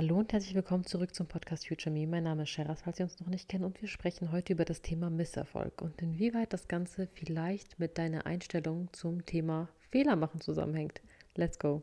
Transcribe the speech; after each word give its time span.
Hallo 0.00 0.16
und 0.16 0.32
herzlich 0.32 0.54
willkommen 0.54 0.86
zurück 0.86 1.14
zum 1.14 1.26
Podcast 1.26 1.68
Future 1.68 1.92
Me. 1.92 2.06
Mein 2.06 2.22
Name 2.22 2.44
ist 2.44 2.48
Sheraz, 2.48 2.80
falls 2.80 2.96
Sie 2.96 3.02
uns 3.02 3.20
noch 3.20 3.28
nicht 3.28 3.50
kennen, 3.50 3.64
und 3.64 3.82
wir 3.82 3.86
sprechen 3.86 4.32
heute 4.32 4.54
über 4.54 4.64
das 4.64 4.80
Thema 4.80 5.10
Misserfolg 5.10 5.82
und 5.82 6.00
inwieweit 6.00 6.54
das 6.54 6.68
Ganze 6.68 7.06
vielleicht 7.12 7.78
mit 7.78 7.98
deiner 7.98 8.24
Einstellung 8.24 8.88
zum 8.94 9.26
Thema 9.26 9.68
Fehler 9.90 10.16
machen 10.16 10.40
zusammenhängt. 10.40 11.02
Let's 11.34 11.58
go. 11.58 11.82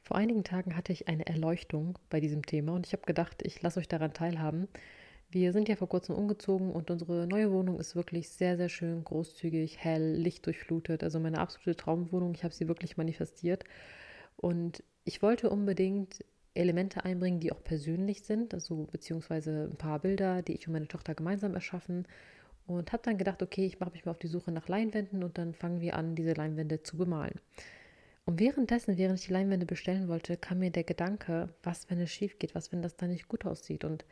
Vor 0.00 0.16
einigen 0.16 0.42
Tagen 0.42 0.74
hatte 0.74 0.90
ich 0.90 1.06
eine 1.06 1.26
Erleuchtung 1.26 1.98
bei 2.08 2.18
diesem 2.18 2.46
Thema 2.46 2.72
und 2.72 2.86
ich 2.86 2.94
habe 2.94 3.04
gedacht, 3.04 3.42
ich 3.42 3.60
lasse 3.60 3.78
euch 3.78 3.88
daran 3.88 4.14
teilhaben. 4.14 4.66
Wir 5.28 5.52
sind 5.52 5.68
ja 5.68 5.76
vor 5.76 5.90
kurzem 5.90 6.14
umgezogen 6.14 6.70
und 6.70 6.90
unsere 6.90 7.26
neue 7.26 7.52
Wohnung 7.52 7.78
ist 7.78 7.94
wirklich 7.94 8.30
sehr, 8.30 8.56
sehr 8.56 8.70
schön, 8.70 9.04
großzügig, 9.04 9.76
hell, 9.76 10.14
lichtdurchflutet. 10.14 11.04
Also 11.04 11.20
meine 11.20 11.40
absolute 11.40 11.76
Traumwohnung. 11.76 12.32
Ich 12.34 12.42
habe 12.42 12.54
sie 12.54 12.68
wirklich 12.68 12.96
manifestiert. 12.96 13.64
Und 14.38 14.82
ich 15.04 15.20
wollte 15.20 15.50
unbedingt 15.50 16.24
Elemente 16.56 17.04
einbringen, 17.04 17.40
die 17.40 17.52
auch 17.52 17.62
persönlich 17.62 18.22
sind, 18.22 18.54
also 18.54 18.86
beziehungsweise 18.90 19.68
ein 19.70 19.76
paar 19.76 20.00
Bilder, 20.00 20.42
die 20.42 20.54
ich 20.54 20.66
und 20.66 20.72
meine 20.72 20.88
Tochter 20.88 21.14
gemeinsam 21.14 21.54
erschaffen. 21.54 22.06
Und 22.66 22.92
habe 22.92 23.02
dann 23.04 23.16
gedacht, 23.16 23.42
okay, 23.42 23.64
ich 23.64 23.78
mache 23.78 23.92
mich 23.92 24.04
mal 24.04 24.10
auf 24.10 24.18
die 24.18 24.26
Suche 24.26 24.50
nach 24.50 24.68
Leinwänden 24.68 25.22
und 25.22 25.38
dann 25.38 25.54
fangen 25.54 25.80
wir 25.80 25.94
an, 25.96 26.16
diese 26.16 26.32
Leinwände 26.32 26.82
zu 26.82 26.96
bemalen. 26.96 27.40
Und 28.24 28.40
währenddessen, 28.40 28.98
während 28.98 29.20
ich 29.20 29.26
die 29.26 29.32
Leinwände 29.32 29.66
bestellen 29.66 30.08
wollte, 30.08 30.36
kam 30.36 30.58
mir 30.58 30.72
der 30.72 30.82
Gedanke, 30.82 31.48
was, 31.62 31.88
wenn 31.88 32.00
es 32.00 32.10
schief 32.10 32.40
geht, 32.40 32.56
was, 32.56 32.72
wenn 32.72 32.82
das 32.82 32.96
dann 32.96 33.10
nicht 33.10 33.28
gut 33.28 33.44
aussieht. 33.46 33.84
Und 33.84 34.04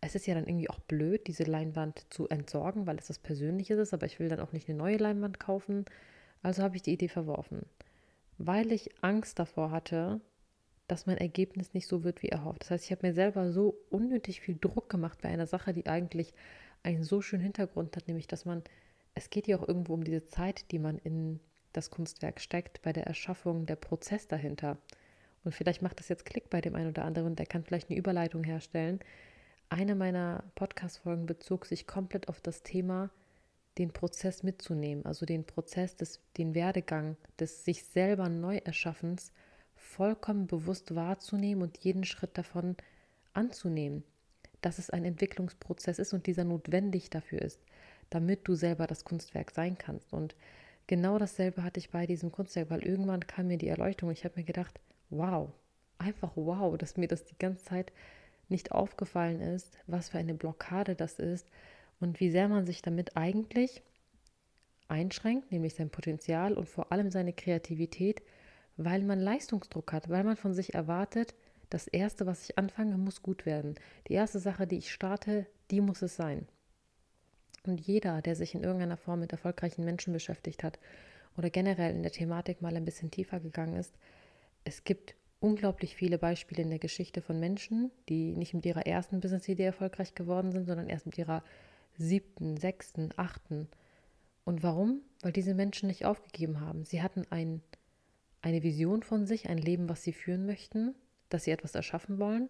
es 0.00 0.14
ist 0.14 0.26
ja 0.28 0.34
dann 0.34 0.46
irgendwie 0.46 0.70
auch 0.70 0.78
blöd, 0.78 1.26
diese 1.26 1.42
Leinwand 1.42 2.06
zu 2.10 2.28
entsorgen, 2.28 2.86
weil 2.86 2.98
es 2.98 3.08
das 3.08 3.18
Persönliche 3.18 3.74
ist, 3.74 3.92
aber 3.92 4.06
ich 4.06 4.20
will 4.20 4.28
dann 4.28 4.40
auch 4.40 4.52
nicht 4.52 4.68
eine 4.68 4.78
neue 4.78 4.96
Leinwand 4.96 5.40
kaufen. 5.40 5.84
Also 6.42 6.62
habe 6.62 6.76
ich 6.76 6.82
die 6.82 6.92
Idee 6.92 7.08
verworfen, 7.08 7.66
weil 8.38 8.70
ich 8.70 8.90
Angst 9.02 9.40
davor 9.40 9.72
hatte, 9.72 10.20
dass 10.90 11.06
mein 11.06 11.18
Ergebnis 11.18 11.72
nicht 11.72 11.86
so 11.86 12.02
wird, 12.02 12.22
wie 12.22 12.30
erhofft. 12.30 12.62
Das 12.62 12.70
heißt, 12.72 12.84
ich 12.86 12.90
habe 12.90 13.06
mir 13.06 13.14
selber 13.14 13.52
so 13.52 13.76
unnötig 13.90 14.40
viel 14.40 14.56
Druck 14.60 14.88
gemacht 14.88 15.20
bei 15.22 15.28
einer 15.28 15.46
Sache, 15.46 15.72
die 15.72 15.86
eigentlich 15.86 16.34
einen 16.82 17.04
so 17.04 17.22
schönen 17.22 17.44
Hintergrund 17.44 17.96
hat, 17.96 18.08
nämlich 18.08 18.26
dass 18.26 18.44
man, 18.44 18.64
es 19.14 19.30
geht 19.30 19.46
ja 19.46 19.56
auch 19.56 19.68
irgendwo 19.68 19.94
um 19.94 20.02
diese 20.02 20.26
Zeit, 20.26 20.72
die 20.72 20.80
man 20.80 20.98
in 20.98 21.38
das 21.72 21.90
Kunstwerk 21.90 22.40
steckt, 22.40 22.82
bei 22.82 22.92
der 22.92 23.06
Erschaffung, 23.06 23.66
der 23.66 23.76
Prozess 23.76 24.26
dahinter. 24.26 24.78
Und 25.44 25.54
vielleicht 25.54 25.80
macht 25.80 26.00
das 26.00 26.08
jetzt 26.08 26.24
Klick 26.24 26.50
bei 26.50 26.60
dem 26.60 26.74
einen 26.74 26.88
oder 26.88 27.04
anderen, 27.04 27.36
der 27.36 27.46
kann 27.46 27.62
vielleicht 27.62 27.88
eine 27.88 27.98
Überleitung 27.98 28.42
herstellen. 28.42 28.98
Eine 29.68 29.94
meiner 29.94 30.42
Podcast-Folgen 30.56 31.26
bezog 31.26 31.66
sich 31.66 31.86
komplett 31.86 32.28
auf 32.28 32.40
das 32.40 32.64
Thema, 32.64 33.10
den 33.78 33.92
Prozess 33.92 34.42
mitzunehmen, 34.42 35.06
also 35.06 35.24
den 35.24 35.44
Prozess, 35.44 35.94
des, 35.94 36.20
den 36.36 36.56
Werdegang 36.56 37.16
des 37.38 37.64
sich 37.64 37.84
selber 37.84 38.28
Neuerschaffens 38.28 39.32
vollkommen 39.80 40.46
bewusst 40.46 40.94
wahrzunehmen 40.94 41.62
und 41.62 41.78
jeden 41.78 42.04
Schritt 42.04 42.36
davon 42.38 42.76
anzunehmen, 43.32 44.04
dass 44.60 44.78
es 44.78 44.90
ein 44.90 45.04
Entwicklungsprozess 45.04 45.98
ist 45.98 46.12
und 46.12 46.26
dieser 46.26 46.44
notwendig 46.44 47.10
dafür 47.10 47.42
ist, 47.42 47.60
damit 48.10 48.46
du 48.46 48.54
selber 48.54 48.86
das 48.86 49.04
Kunstwerk 49.04 49.50
sein 49.50 49.78
kannst. 49.78 50.12
Und 50.12 50.36
genau 50.86 51.18
dasselbe 51.18 51.64
hatte 51.64 51.80
ich 51.80 51.90
bei 51.90 52.06
diesem 52.06 52.30
Kunstwerk, 52.30 52.70
weil 52.70 52.84
irgendwann 52.84 53.26
kam 53.26 53.48
mir 53.48 53.58
die 53.58 53.68
Erleuchtung. 53.68 54.10
Ich 54.10 54.24
habe 54.24 54.38
mir 54.38 54.44
gedacht, 54.44 54.78
wow, 55.08 55.50
einfach 55.98 56.32
wow, 56.34 56.76
dass 56.76 56.96
mir 56.96 57.08
das 57.08 57.24
die 57.24 57.38
ganze 57.38 57.64
Zeit 57.64 57.92
nicht 58.48 58.72
aufgefallen 58.72 59.40
ist, 59.40 59.78
was 59.86 60.10
für 60.10 60.18
eine 60.18 60.34
Blockade 60.34 60.94
das 60.94 61.18
ist 61.18 61.48
und 62.00 62.20
wie 62.20 62.30
sehr 62.30 62.48
man 62.48 62.66
sich 62.66 62.82
damit 62.82 63.16
eigentlich 63.16 63.82
einschränkt, 64.88 65.52
nämlich 65.52 65.74
sein 65.74 65.90
Potenzial 65.90 66.54
und 66.54 66.68
vor 66.68 66.92
allem 66.92 67.10
seine 67.10 67.32
Kreativität, 67.32 68.22
weil 68.84 69.02
man 69.02 69.20
Leistungsdruck 69.20 69.92
hat, 69.92 70.08
weil 70.08 70.24
man 70.24 70.36
von 70.36 70.54
sich 70.54 70.74
erwartet, 70.74 71.34
das 71.68 71.86
Erste, 71.86 72.26
was 72.26 72.44
ich 72.44 72.58
anfange, 72.58 72.96
muss 72.96 73.22
gut 73.22 73.46
werden. 73.46 73.76
Die 74.08 74.14
erste 74.14 74.40
Sache, 74.40 74.66
die 74.66 74.78
ich 74.78 74.92
starte, 74.92 75.46
die 75.70 75.80
muss 75.80 76.02
es 76.02 76.16
sein. 76.16 76.48
Und 77.64 77.80
jeder, 77.80 78.22
der 78.22 78.34
sich 78.34 78.54
in 78.54 78.62
irgendeiner 78.62 78.96
Form 78.96 79.20
mit 79.20 79.32
erfolgreichen 79.32 79.84
Menschen 79.84 80.12
beschäftigt 80.12 80.64
hat 80.64 80.78
oder 81.36 81.50
generell 81.50 81.94
in 81.94 82.02
der 82.02 82.12
Thematik 82.12 82.62
mal 82.62 82.74
ein 82.74 82.84
bisschen 82.84 83.10
tiefer 83.10 83.38
gegangen 83.38 83.76
ist, 83.76 83.94
es 84.64 84.82
gibt 84.84 85.14
unglaublich 85.40 85.94
viele 85.94 86.18
Beispiele 86.18 86.62
in 86.62 86.70
der 86.70 86.78
Geschichte 86.78 87.22
von 87.22 87.38
Menschen, 87.38 87.90
die 88.08 88.34
nicht 88.36 88.54
mit 88.54 88.66
ihrer 88.66 88.86
ersten 88.86 89.20
Business-Idee 89.20 89.64
erfolgreich 89.64 90.14
geworden 90.14 90.52
sind, 90.52 90.66
sondern 90.66 90.88
erst 90.88 91.06
mit 91.06 91.18
ihrer 91.18 91.42
siebten, 91.96 92.56
sechsten, 92.56 93.10
achten. 93.16 93.68
Und 94.44 94.62
warum? 94.62 95.02
Weil 95.22 95.32
diese 95.32 95.54
Menschen 95.54 95.86
nicht 95.86 96.04
aufgegeben 96.04 96.60
haben. 96.60 96.84
Sie 96.84 97.02
hatten 97.02 97.26
ein, 97.30 97.62
eine 98.42 98.62
Vision 98.62 99.02
von 99.02 99.26
sich, 99.26 99.48
ein 99.48 99.58
Leben, 99.58 99.88
was 99.88 100.02
sie 100.02 100.12
führen 100.12 100.46
möchten, 100.46 100.94
dass 101.28 101.44
sie 101.44 101.50
etwas 101.50 101.74
erschaffen 101.74 102.18
wollen 102.18 102.48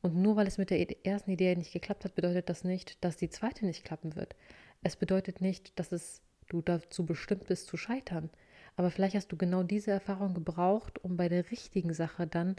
und 0.00 0.14
nur 0.14 0.36
weil 0.36 0.46
es 0.46 0.58
mit 0.58 0.70
der 0.70 1.06
ersten 1.06 1.30
Idee 1.30 1.54
nicht 1.56 1.72
geklappt 1.72 2.04
hat, 2.04 2.14
bedeutet 2.14 2.48
das 2.48 2.64
nicht, 2.64 3.02
dass 3.04 3.16
die 3.16 3.30
zweite 3.30 3.66
nicht 3.66 3.84
klappen 3.84 4.14
wird. 4.14 4.36
Es 4.82 4.96
bedeutet 4.96 5.40
nicht, 5.40 5.78
dass 5.78 5.92
es 5.92 6.22
du 6.48 6.62
dazu 6.62 7.04
bestimmt 7.04 7.46
bist 7.46 7.66
zu 7.66 7.76
scheitern. 7.76 8.30
Aber 8.76 8.90
vielleicht 8.90 9.16
hast 9.16 9.32
du 9.32 9.36
genau 9.36 9.64
diese 9.64 9.90
Erfahrung 9.90 10.34
gebraucht, 10.34 11.02
um 11.02 11.16
bei 11.16 11.28
der 11.28 11.50
richtigen 11.50 11.92
Sache 11.92 12.26
dann 12.26 12.56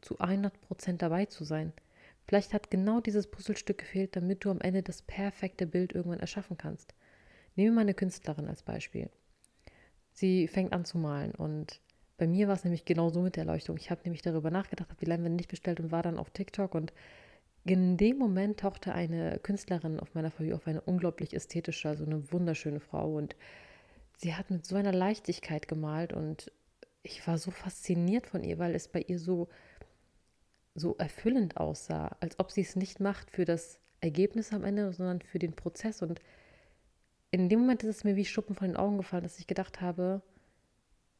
zu 0.00 0.18
100 0.18 0.60
Prozent 0.62 1.00
dabei 1.00 1.26
zu 1.26 1.44
sein. 1.44 1.72
Vielleicht 2.26 2.52
hat 2.52 2.70
genau 2.70 3.00
dieses 3.00 3.28
Puzzlestück 3.28 3.78
gefehlt, 3.78 4.16
damit 4.16 4.44
du 4.44 4.50
am 4.50 4.60
Ende 4.60 4.82
das 4.82 5.02
perfekte 5.02 5.66
Bild 5.66 5.92
irgendwann 5.92 6.20
erschaffen 6.20 6.58
kannst. 6.58 6.94
Nehmen 7.54 7.70
wir 7.70 7.76
mal 7.76 7.80
eine 7.82 7.94
Künstlerin 7.94 8.48
als 8.48 8.62
Beispiel. 8.62 9.10
Sie 10.12 10.48
fängt 10.48 10.72
an 10.72 10.84
zu 10.84 10.98
malen 10.98 11.34
und 11.34 11.80
bei 12.20 12.26
mir 12.26 12.48
war 12.48 12.54
es 12.54 12.64
nämlich 12.64 12.84
genau 12.84 13.08
so 13.08 13.22
mit 13.22 13.36
der 13.36 13.46
Erleuchtung. 13.46 13.78
Ich 13.78 13.90
habe 13.90 14.02
nämlich 14.04 14.20
darüber 14.20 14.50
nachgedacht, 14.50 14.90
habe 14.90 15.00
die 15.00 15.06
Leinwände 15.06 15.36
nicht 15.36 15.48
bestellt 15.48 15.80
und 15.80 15.90
war 15.90 16.02
dann 16.02 16.18
auf 16.18 16.28
TikTok 16.28 16.74
und 16.74 16.92
in 17.64 17.96
dem 17.96 18.18
Moment 18.18 18.60
tauchte 18.60 18.92
eine 18.92 19.38
Künstlerin 19.38 19.98
auf 19.98 20.14
meiner 20.14 20.30
View 20.38 20.54
auf, 20.54 20.66
eine 20.66 20.82
unglaublich 20.82 21.32
ästhetische, 21.32 21.88
also 21.88 22.04
eine 22.04 22.30
wunderschöne 22.30 22.80
Frau 22.80 23.16
und 23.16 23.36
sie 24.18 24.34
hat 24.34 24.50
mit 24.50 24.66
so 24.66 24.76
einer 24.76 24.92
Leichtigkeit 24.92 25.66
gemalt 25.66 26.12
und 26.12 26.52
ich 27.02 27.26
war 27.26 27.38
so 27.38 27.50
fasziniert 27.50 28.26
von 28.26 28.44
ihr, 28.44 28.58
weil 28.58 28.74
es 28.74 28.88
bei 28.88 29.00
ihr 29.00 29.18
so 29.18 29.48
so 30.74 30.96
erfüllend 30.98 31.56
aussah, 31.56 32.18
als 32.20 32.38
ob 32.38 32.50
sie 32.50 32.60
es 32.60 32.76
nicht 32.76 33.00
macht 33.00 33.30
für 33.30 33.46
das 33.46 33.80
Ergebnis 34.02 34.52
am 34.52 34.64
Ende, 34.64 34.92
sondern 34.92 35.22
für 35.22 35.38
den 35.38 35.56
Prozess 35.56 36.02
und 36.02 36.20
in 37.30 37.48
dem 37.48 37.60
Moment 37.60 37.82
ist 37.82 37.96
es 37.96 38.04
mir 38.04 38.16
wie 38.16 38.26
Schuppen 38.26 38.54
von 38.54 38.68
den 38.68 38.76
Augen 38.76 38.98
gefallen, 38.98 39.22
dass 39.22 39.38
ich 39.38 39.46
gedacht 39.46 39.80
habe, 39.80 40.20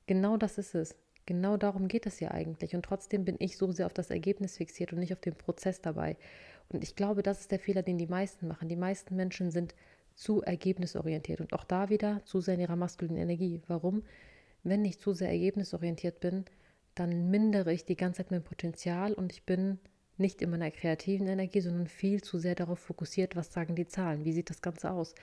Genau 0.06 0.36
das 0.36 0.58
ist 0.58 0.74
es. 0.74 0.96
Genau 1.26 1.56
darum 1.56 1.88
geht 1.88 2.06
es 2.06 2.20
ja 2.20 2.30
eigentlich. 2.30 2.74
Und 2.74 2.84
trotzdem 2.84 3.24
bin 3.24 3.36
ich 3.38 3.56
so 3.56 3.70
sehr 3.72 3.86
auf 3.86 3.94
das 3.94 4.10
Ergebnis 4.10 4.56
fixiert 4.56 4.92
und 4.92 4.98
nicht 4.98 5.12
auf 5.12 5.20
den 5.20 5.34
Prozess 5.34 5.80
dabei. 5.80 6.16
Und 6.70 6.82
ich 6.82 6.96
glaube, 6.96 7.22
das 7.22 7.40
ist 7.40 7.50
der 7.50 7.58
Fehler, 7.58 7.82
den 7.82 7.98
die 7.98 8.06
meisten 8.06 8.48
machen. 8.48 8.68
Die 8.68 8.76
meisten 8.76 9.16
Menschen 9.16 9.50
sind 9.50 9.74
zu 10.14 10.42
ergebnisorientiert 10.42 11.40
und 11.40 11.52
auch 11.52 11.64
da 11.64 11.88
wieder 11.88 12.24
zu 12.24 12.40
sehr 12.40 12.54
in 12.54 12.60
ihrer 12.60 12.76
maskulinen 12.76 13.22
Energie. 13.22 13.60
Warum? 13.68 14.02
Wenn 14.62 14.84
ich 14.84 14.98
zu 14.98 15.12
sehr 15.12 15.30
ergebnisorientiert 15.30 16.20
bin, 16.20 16.44
dann 16.94 17.30
mindere 17.30 17.72
ich 17.72 17.84
die 17.84 17.96
ganze 17.96 18.18
Zeit 18.18 18.30
mein 18.30 18.42
Potenzial 18.42 19.14
und 19.14 19.32
ich 19.32 19.44
bin 19.44 19.78
nicht 20.18 20.42
in 20.42 20.50
meiner 20.50 20.70
kreativen 20.70 21.26
Energie, 21.26 21.60
sondern 21.60 21.86
viel 21.86 22.22
zu 22.22 22.38
sehr 22.38 22.54
darauf 22.54 22.78
fokussiert, 22.78 23.36
was 23.36 23.52
sagen 23.52 23.74
die 23.74 23.86
Zahlen, 23.86 24.24
wie 24.24 24.32
sieht 24.32 24.50
das 24.50 24.60
Ganze 24.60 24.90
aus. 24.90 25.14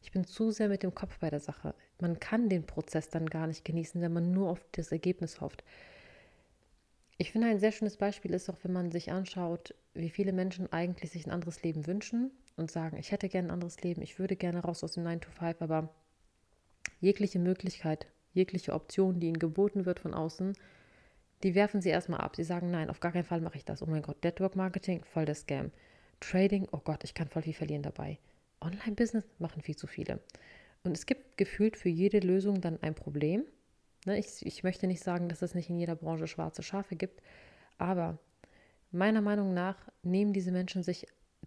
Ich 0.00 0.12
bin 0.12 0.24
zu 0.24 0.50
sehr 0.50 0.68
mit 0.68 0.82
dem 0.82 0.94
Kopf 0.94 1.18
bei 1.18 1.30
der 1.30 1.40
Sache. 1.40 1.74
Man 2.00 2.20
kann 2.20 2.48
den 2.48 2.64
Prozess 2.64 3.08
dann 3.08 3.26
gar 3.26 3.46
nicht 3.46 3.64
genießen, 3.64 4.00
wenn 4.00 4.12
man 4.12 4.32
nur 4.32 4.50
auf 4.50 4.64
das 4.72 4.92
Ergebnis 4.92 5.40
hofft. 5.40 5.64
Ich 7.16 7.32
finde, 7.32 7.48
ein 7.48 7.58
sehr 7.58 7.72
schönes 7.72 7.96
Beispiel 7.96 8.32
ist 8.32 8.48
auch, 8.48 8.58
wenn 8.62 8.72
man 8.72 8.92
sich 8.92 9.10
anschaut, 9.10 9.74
wie 9.94 10.08
viele 10.08 10.32
Menschen 10.32 10.72
eigentlich 10.72 11.10
sich 11.10 11.26
ein 11.26 11.32
anderes 11.32 11.62
Leben 11.64 11.86
wünschen 11.88 12.30
und 12.56 12.70
sagen, 12.70 12.96
ich 12.96 13.10
hätte 13.10 13.28
gerne 13.28 13.48
ein 13.48 13.54
anderes 13.54 13.80
Leben, 13.82 14.02
ich 14.02 14.20
würde 14.20 14.36
gerne 14.36 14.60
raus 14.60 14.84
aus 14.84 14.92
dem 14.92 15.02
9 15.02 15.20
to 15.20 15.30
5, 15.30 15.60
aber 15.60 15.92
jegliche 17.00 17.40
Möglichkeit, 17.40 18.06
jegliche 18.34 18.72
Option, 18.72 19.18
die 19.18 19.26
ihnen 19.26 19.40
geboten 19.40 19.84
wird 19.84 19.98
von 19.98 20.14
außen, 20.14 20.52
die 21.42 21.54
werfen 21.54 21.80
sie 21.80 21.88
erstmal 21.88 22.20
ab. 22.20 22.36
Sie 22.36 22.44
sagen, 22.44 22.70
nein, 22.70 22.90
auf 22.90 23.00
gar 23.00 23.12
keinen 23.12 23.24
Fall 23.24 23.40
mache 23.40 23.56
ich 23.56 23.64
das. 23.64 23.82
Oh 23.82 23.86
mein 23.86 24.02
Gott, 24.02 24.22
Network 24.22 24.56
Marketing, 24.56 25.02
voll 25.04 25.24
der 25.24 25.34
Scam. 25.34 25.72
Trading, 26.20 26.68
oh 26.72 26.80
Gott, 26.82 27.04
ich 27.04 27.14
kann 27.14 27.28
voll 27.28 27.42
viel 27.42 27.54
verlieren 27.54 27.82
dabei. 27.82 28.18
Online-Business 28.60 29.24
machen 29.38 29.62
viel 29.62 29.76
zu 29.76 29.86
viele. 29.86 30.20
Und 30.84 30.96
es 30.96 31.06
gibt 31.06 31.36
gefühlt 31.36 31.76
für 31.76 31.88
jede 31.88 32.20
Lösung 32.20 32.60
dann 32.60 32.82
ein 32.82 32.94
Problem. 32.94 33.44
Ne, 34.06 34.18
ich, 34.18 34.44
ich 34.46 34.62
möchte 34.62 34.86
nicht 34.86 35.02
sagen, 35.02 35.28
dass 35.28 35.42
es 35.42 35.54
nicht 35.54 35.70
in 35.70 35.78
jeder 35.78 35.96
Branche 35.96 36.26
schwarze 36.26 36.62
Schafe 36.62 36.96
gibt, 36.96 37.20
aber 37.78 38.18
meiner 38.90 39.20
Meinung 39.20 39.54
nach 39.54 39.76
nehmen 40.02 40.32
diese 40.32 40.52
Menschen 40.52 40.82
sich 40.82 41.06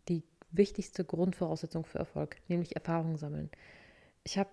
die 0.10 0.24
wichtigste 0.52 1.06
Grundvoraussetzung 1.06 1.86
für 1.86 2.00
Erfolg, 2.00 2.38
nämlich 2.48 2.76
Erfahrung 2.76 3.18
sammeln. 3.18 3.50
Ich 4.24 4.38
habe 4.38 4.50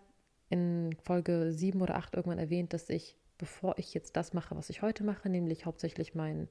in 0.48 0.96
Folge 1.02 1.52
7 1.52 1.80
oder 1.82 1.96
8 1.96 2.14
irgendwann 2.14 2.38
erwähnt, 2.38 2.72
dass 2.72 2.88
ich, 2.88 3.16
bevor 3.36 3.78
ich 3.78 3.92
jetzt 3.94 4.16
das 4.16 4.32
mache, 4.32 4.56
was 4.56 4.70
ich 4.70 4.82
heute 4.82 5.04
mache, 5.04 5.28
nämlich 5.28 5.66
hauptsächlich 5.66 6.14
mein, 6.14 6.48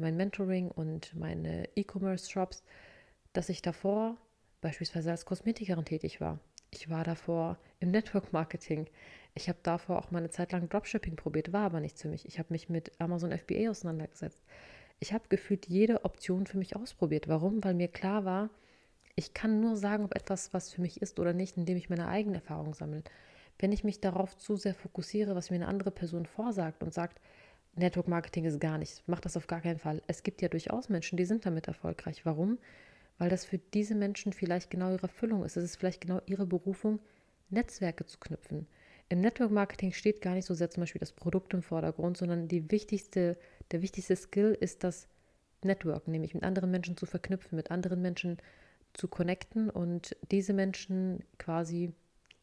mein 0.00 0.16
Mentoring 0.16 0.70
und 0.70 1.14
meine 1.14 1.68
E-Commerce-Shops, 1.76 2.64
dass 3.32 3.48
ich 3.48 3.62
davor 3.62 4.16
beispielsweise 4.60 5.10
als 5.10 5.24
Kosmetikerin 5.24 5.84
tätig 5.84 6.20
war. 6.20 6.38
Ich 6.70 6.90
war 6.90 7.04
davor 7.04 7.58
im 7.80 7.90
Network 7.90 8.32
Marketing. 8.32 8.86
Ich 9.34 9.48
habe 9.48 9.58
davor 9.62 9.98
auch 9.98 10.10
mal 10.10 10.18
eine 10.18 10.30
Zeit 10.30 10.52
lang 10.52 10.68
Dropshipping 10.68 11.16
probiert, 11.16 11.52
war 11.52 11.64
aber 11.64 11.80
nichts 11.80 12.02
für 12.02 12.08
mich. 12.08 12.26
Ich 12.26 12.38
habe 12.38 12.52
mich 12.52 12.68
mit 12.68 12.92
Amazon 13.00 13.32
FBA 13.32 13.70
auseinandergesetzt. 13.70 14.42
Ich 15.00 15.12
habe 15.12 15.24
gefühlt 15.28 15.66
jede 15.66 16.04
Option 16.04 16.46
für 16.46 16.58
mich 16.58 16.76
ausprobiert. 16.76 17.28
Warum? 17.28 17.62
Weil 17.62 17.74
mir 17.74 17.88
klar 17.88 18.24
war, 18.24 18.50
ich 19.14 19.34
kann 19.34 19.60
nur 19.60 19.76
sagen, 19.76 20.04
ob 20.04 20.14
etwas 20.14 20.52
was 20.54 20.72
für 20.72 20.80
mich 20.80 21.00
ist 21.00 21.18
oder 21.18 21.32
nicht, 21.32 21.56
indem 21.56 21.76
ich 21.76 21.90
meine 21.90 22.08
eigene 22.08 22.36
Erfahrung 22.36 22.74
sammle. 22.74 23.02
Wenn 23.58 23.72
ich 23.72 23.84
mich 23.84 24.00
darauf 24.00 24.36
zu 24.36 24.56
sehr 24.56 24.74
fokussiere, 24.74 25.34
was 25.34 25.50
mir 25.50 25.56
eine 25.56 25.68
andere 25.68 25.90
Person 25.90 26.26
vorsagt 26.26 26.82
und 26.82 26.94
sagt, 26.94 27.20
Network 27.74 28.08
Marketing 28.08 28.44
ist 28.44 28.60
gar 28.60 28.78
nichts, 28.78 29.02
mach 29.06 29.20
das 29.20 29.36
auf 29.36 29.46
gar 29.46 29.60
keinen 29.60 29.78
Fall. 29.78 30.02
Es 30.06 30.22
gibt 30.22 30.42
ja 30.42 30.48
durchaus 30.48 30.88
Menschen, 30.88 31.16
die 31.16 31.24
sind 31.24 31.46
damit 31.46 31.68
erfolgreich. 31.68 32.24
Warum? 32.24 32.58
Weil 33.18 33.30
das 33.30 33.44
für 33.44 33.58
diese 33.58 33.94
Menschen 33.94 34.32
vielleicht 34.32 34.70
genau 34.70 34.90
ihre 34.90 35.02
Erfüllung 35.02 35.44
ist. 35.44 35.56
Es 35.56 35.64
ist 35.64 35.76
vielleicht 35.76 36.00
genau 36.00 36.20
ihre 36.26 36.46
Berufung, 36.46 37.00
Netzwerke 37.50 38.06
zu 38.06 38.18
knüpfen. 38.18 38.66
Im 39.08 39.20
Network 39.20 39.50
Marketing 39.50 39.92
steht 39.92 40.20
gar 40.20 40.34
nicht 40.34 40.44
so 40.44 40.54
sehr 40.54 40.70
zum 40.70 40.82
Beispiel 40.82 41.00
das 41.00 41.12
Produkt 41.12 41.54
im 41.54 41.62
Vordergrund, 41.62 42.16
sondern 42.16 42.46
die 42.46 42.70
wichtigste, 42.70 43.38
der 43.70 43.82
wichtigste 43.82 44.16
Skill 44.16 44.56
ist 44.60 44.84
das 44.84 45.08
Network, 45.64 46.06
nämlich 46.08 46.34
mit 46.34 46.44
anderen 46.44 46.70
Menschen 46.70 46.96
zu 46.96 47.06
verknüpfen, 47.06 47.56
mit 47.56 47.70
anderen 47.70 48.02
Menschen 48.02 48.36
zu 48.92 49.08
connecten 49.08 49.70
und 49.70 50.14
diese 50.30 50.52
Menschen 50.52 51.24
quasi 51.38 51.92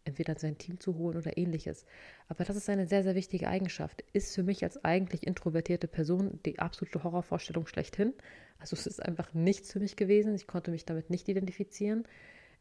entweder 0.06 0.34
in 0.34 0.40
sein 0.40 0.58
Team 0.58 0.80
zu 0.80 0.96
holen 0.96 1.18
oder 1.18 1.38
ähnliches. 1.38 1.86
Aber 2.28 2.46
das 2.46 2.56
ist 2.56 2.70
eine 2.70 2.88
sehr, 2.88 3.04
sehr 3.04 3.16
wichtige 3.16 3.48
Eigenschaft. 3.48 4.04
Ist 4.14 4.34
für 4.34 4.44
mich 4.44 4.64
als 4.64 4.84
eigentlich 4.86 5.26
introvertierte 5.26 5.88
Person 5.88 6.40
die 6.46 6.60
absolute 6.60 7.04
Horrorvorstellung 7.04 7.68
schlechthin. 7.68 8.14
Also 8.60 8.76
es 8.76 8.88
ist 8.88 9.04
einfach 9.04 9.34
nichts 9.34 9.74
für 9.74 9.80
mich 9.80 9.96
gewesen. 9.96 10.34
Ich 10.36 10.48
konnte 10.48 10.72
mich 10.72 10.86
damit 10.86 11.10
nicht 11.10 11.28
identifizieren. 11.28 12.08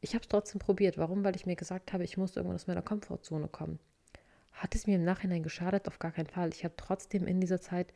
Ich 0.00 0.14
habe 0.14 0.22
es 0.22 0.28
trotzdem 0.28 0.58
probiert. 0.58 0.98
Warum? 0.98 1.24
Weil 1.24 1.36
ich 1.36 1.46
mir 1.46 1.56
gesagt 1.56 1.92
habe, 1.92 2.04
ich 2.04 2.16
muss 2.16 2.36
irgendwann 2.36 2.56
aus 2.56 2.66
meiner 2.66 2.82
Komfortzone 2.82 3.48
kommen. 3.48 3.78
Hat 4.52 4.74
es 4.74 4.86
mir 4.86 4.96
im 4.96 5.04
Nachhinein 5.04 5.42
geschadet? 5.42 5.88
Auf 5.88 5.98
gar 5.98 6.12
keinen 6.12 6.26
Fall. 6.26 6.50
Ich 6.50 6.64
habe 6.64 6.74
trotzdem 6.76 7.26
in 7.26 7.40
dieser 7.40 7.60
Zeit 7.60 7.92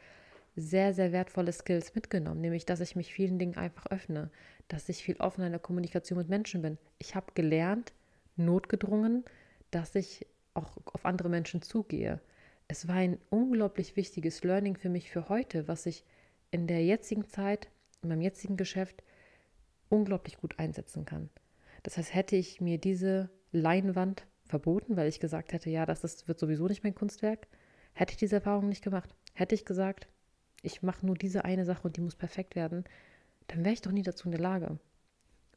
sehr, 0.56 0.92
sehr 0.92 1.12
wertvolle 1.12 1.52
Skills 1.52 1.94
mitgenommen, 1.94 2.40
nämlich 2.40 2.66
dass 2.66 2.80
ich 2.80 2.96
mich 2.96 3.12
vielen 3.12 3.38
Dingen 3.38 3.56
einfach 3.56 3.86
öffne, 3.86 4.30
dass 4.66 4.88
ich 4.88 5.02
viel 5.02 5.16
offener 5.18 5.46
in 5.46 5.52
der 5.52 5.60
Kommunikation 5.60 6.18
mit 6.18 6.28
Menschen 6.28 6.62
bin. 6.62 6.78
Ich 6.98 7.14
habe 7.14 7.32
gelernt, 7.34 7.92
notgedrungen, 8.36 9.24
dass 9.70 9.94
ich 9.94 10.26
auch 10.54 10.78
auf 10.84 11.04
andere 11.04 11.28
Menschen 11.28 11.62
zugehe. 11.62 12.20
Es 12.66 12.88
war 12.88 12.96
ein 12.96 13.18
unglaublich 13.30 13.96
wichtiges 13.96 14.44
Learning 14.44 14.76
für 14.76 14.88
mich 14.88 15.10
für 15.10 15.28
heute, 15.28 15.68
was 15.68 15.86
ich 15.86 16.04
in 16.50 16.66
der 16.66 16.84
jetzigen 16.84 17.28
Zeit, 17.28 17.68
in 18.02 18.08
meinem 18.08 18.22
jetzigen 18.22 18.56
Geschäft 18.56 19.02
unglaublich 19.88 20.38
gut 20.38 20.58
einsetzen 20.58 21.04
kann. 21.04 21.30
Das 21.82 21.96
heißt, 21.96 22.14
hätte 22.14 22.36
ich 22.36 22.60
mir 22.60 22.78
diese 22.78 23.30
Leinwand 23.52 24.26
verboten, 24.44 24.96
weil 24.96 25.08
ich 25.08 25.20
gesagt 25.20 25.52
hätte, 25.52 25.70
ja, 25.70 25.86
das 25.86 26.04
ist, 26.04 26.28
wird 26.28 26.38
sowieso 26.38 26.66
nicht 26.66 26.84
mein 26.84 26.94
Kunstwerk, 26.94 27.46
hätte 27.92 28.12
ich 28.12 28.18
diese 28.18 28.36
Erfahrung 28.36 28.68
nicht 28.68 28.82
gemacht. 28.82 29.14
Hätte 29.34 29.54
ich 29.54 29.64
gesagt, 29.64 30.08
ich 30.62 30.82
mache 30.82 31.06
nur 31.06 31.14
diese 31.14 31.44
eine 31.44 31.64
Sache 31.64 31.82
und 31.86 31.96
die 31.96 32.00
muss 32.00 32.16
perfekt 32.16 32.56
werden, 32.56 32.84
dann 33.46 33.64
wäre 33.64 33.72
ich 33.72 33.82
doch 33.82 33.92
nie 33.92 34.02
dazu 34.02 34.26
in 34.26 34.32
der 34.32 34.40
Lage. 34.40 34.78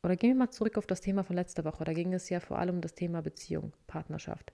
Oder 0.03 0.15
gehen 0.15 0.31
wir 0.31 0.45
mal 0.45 0.50
zurück 0.50 0.77
auf 0.77 0.88
das 0.88 1.01
Thema 1.01 1.24
von 1.24 1.36
letzter 1.36 1.63
Woche. 1.63 1.83
Da 1.83 1.94
ging 1.94 2.13
es 2.13 2.30
ja 2.30 2.39
vor 2.39 2.57
allem 2.57 2.75
um 2.75 2.81
das 2.81 2.95
Thema 2.95 3.21
Beziehung, 3.21 3.74
Partnerschaft. 3.88 4.51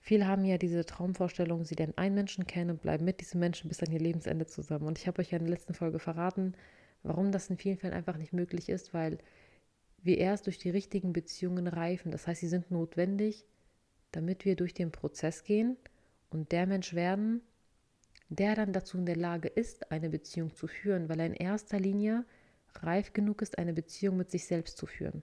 Viele 0.00 0.26
haben 0.26 0.44
ja 0.44 0.58
diese 0.58 0.86
Traumvorstellung, 0.86 1.64
sie 1.64 1.74
lernen 1.74 1.92
einen 1.96 2.14
Menschen 2.14 2.46
kennen 2.46 2.70
und 2.70 2.82
bleiben 2.82 3.04
mit 3.04 3.20
diesem 3.20 3.40
Menschen 3.40 3.68
bis 3.68 3.82
an 3.82 3.92
ihr 3.92 3.98
Lebensende 3.98 4.46
zusammen. 4.46 4.86
Und 4.86 4.98
ich 4.98 5.06
habe 5.06 5.20
euch 5.20 5.32
ja 5.32 5.38
in 5.38 5.44
der 5.44 5.54
letzten 5.54 5.74
Folge 5.74 5.98
verraten, 5.98 6.54
warum 7.02 7.32
das 7.32 7.50
in 7.50 7.56
vielen 7.56 7.78
Fällen 7.78 7.94
einfach 7.94 8.16
nicht 8.16 8.32
möglich 8.32 8.68
ist, 8.68 8.94
weil 8.94 9.18
wir 10.02 10.18
erst 10.18 10.46
durch 10.46 10.58
die 10.58 10.70
richtigen 10.70 11.12
Beziehungen 11.12 11.66
reifen. 11.66 12.12
Das 12.12 12.26
heißt, 12.26 12.40
sie 12.40 12.48
sind 12.48 12.70
notwendig, 12.70 13.44
damit 14.12 14.44
wir 14.44 14.54
durch 14.54 14.72
den 14.72 14.92
Prozess 14.92 15.42
gehen 15.42 15.76
und 16.30 16.52
der 16.52 16.66
Mensch 16.66 16.94
werden, 16.94 17.42
der 18.28 18.54
dann 18.54 18.72
dazu 18.72 18.98
in 18.98 19.06
der 19.06 19.16
Lage 19.16 19.48
ist, 19.48 19.90
eine 19.90 20.10
Beziehung 20.10 20.54
zu 20.54 20.68
führen, 20.68 21.08
weil 21.08 21.20
er 21.20 21.26
in 21.26 21.34
erster 21.34 21.80
Linie 21.80 22.24
reif 22.74 23.12
genug 23.12 23.42
ist, 23.42 23.58
eine 23.58 23.72
Beziehung 23.72 24.16
mit 24.16 24.30
sich 24.30 24.46
selbst 24.46 24.76
zu 24.76 24.86
führen. 24.86 25.22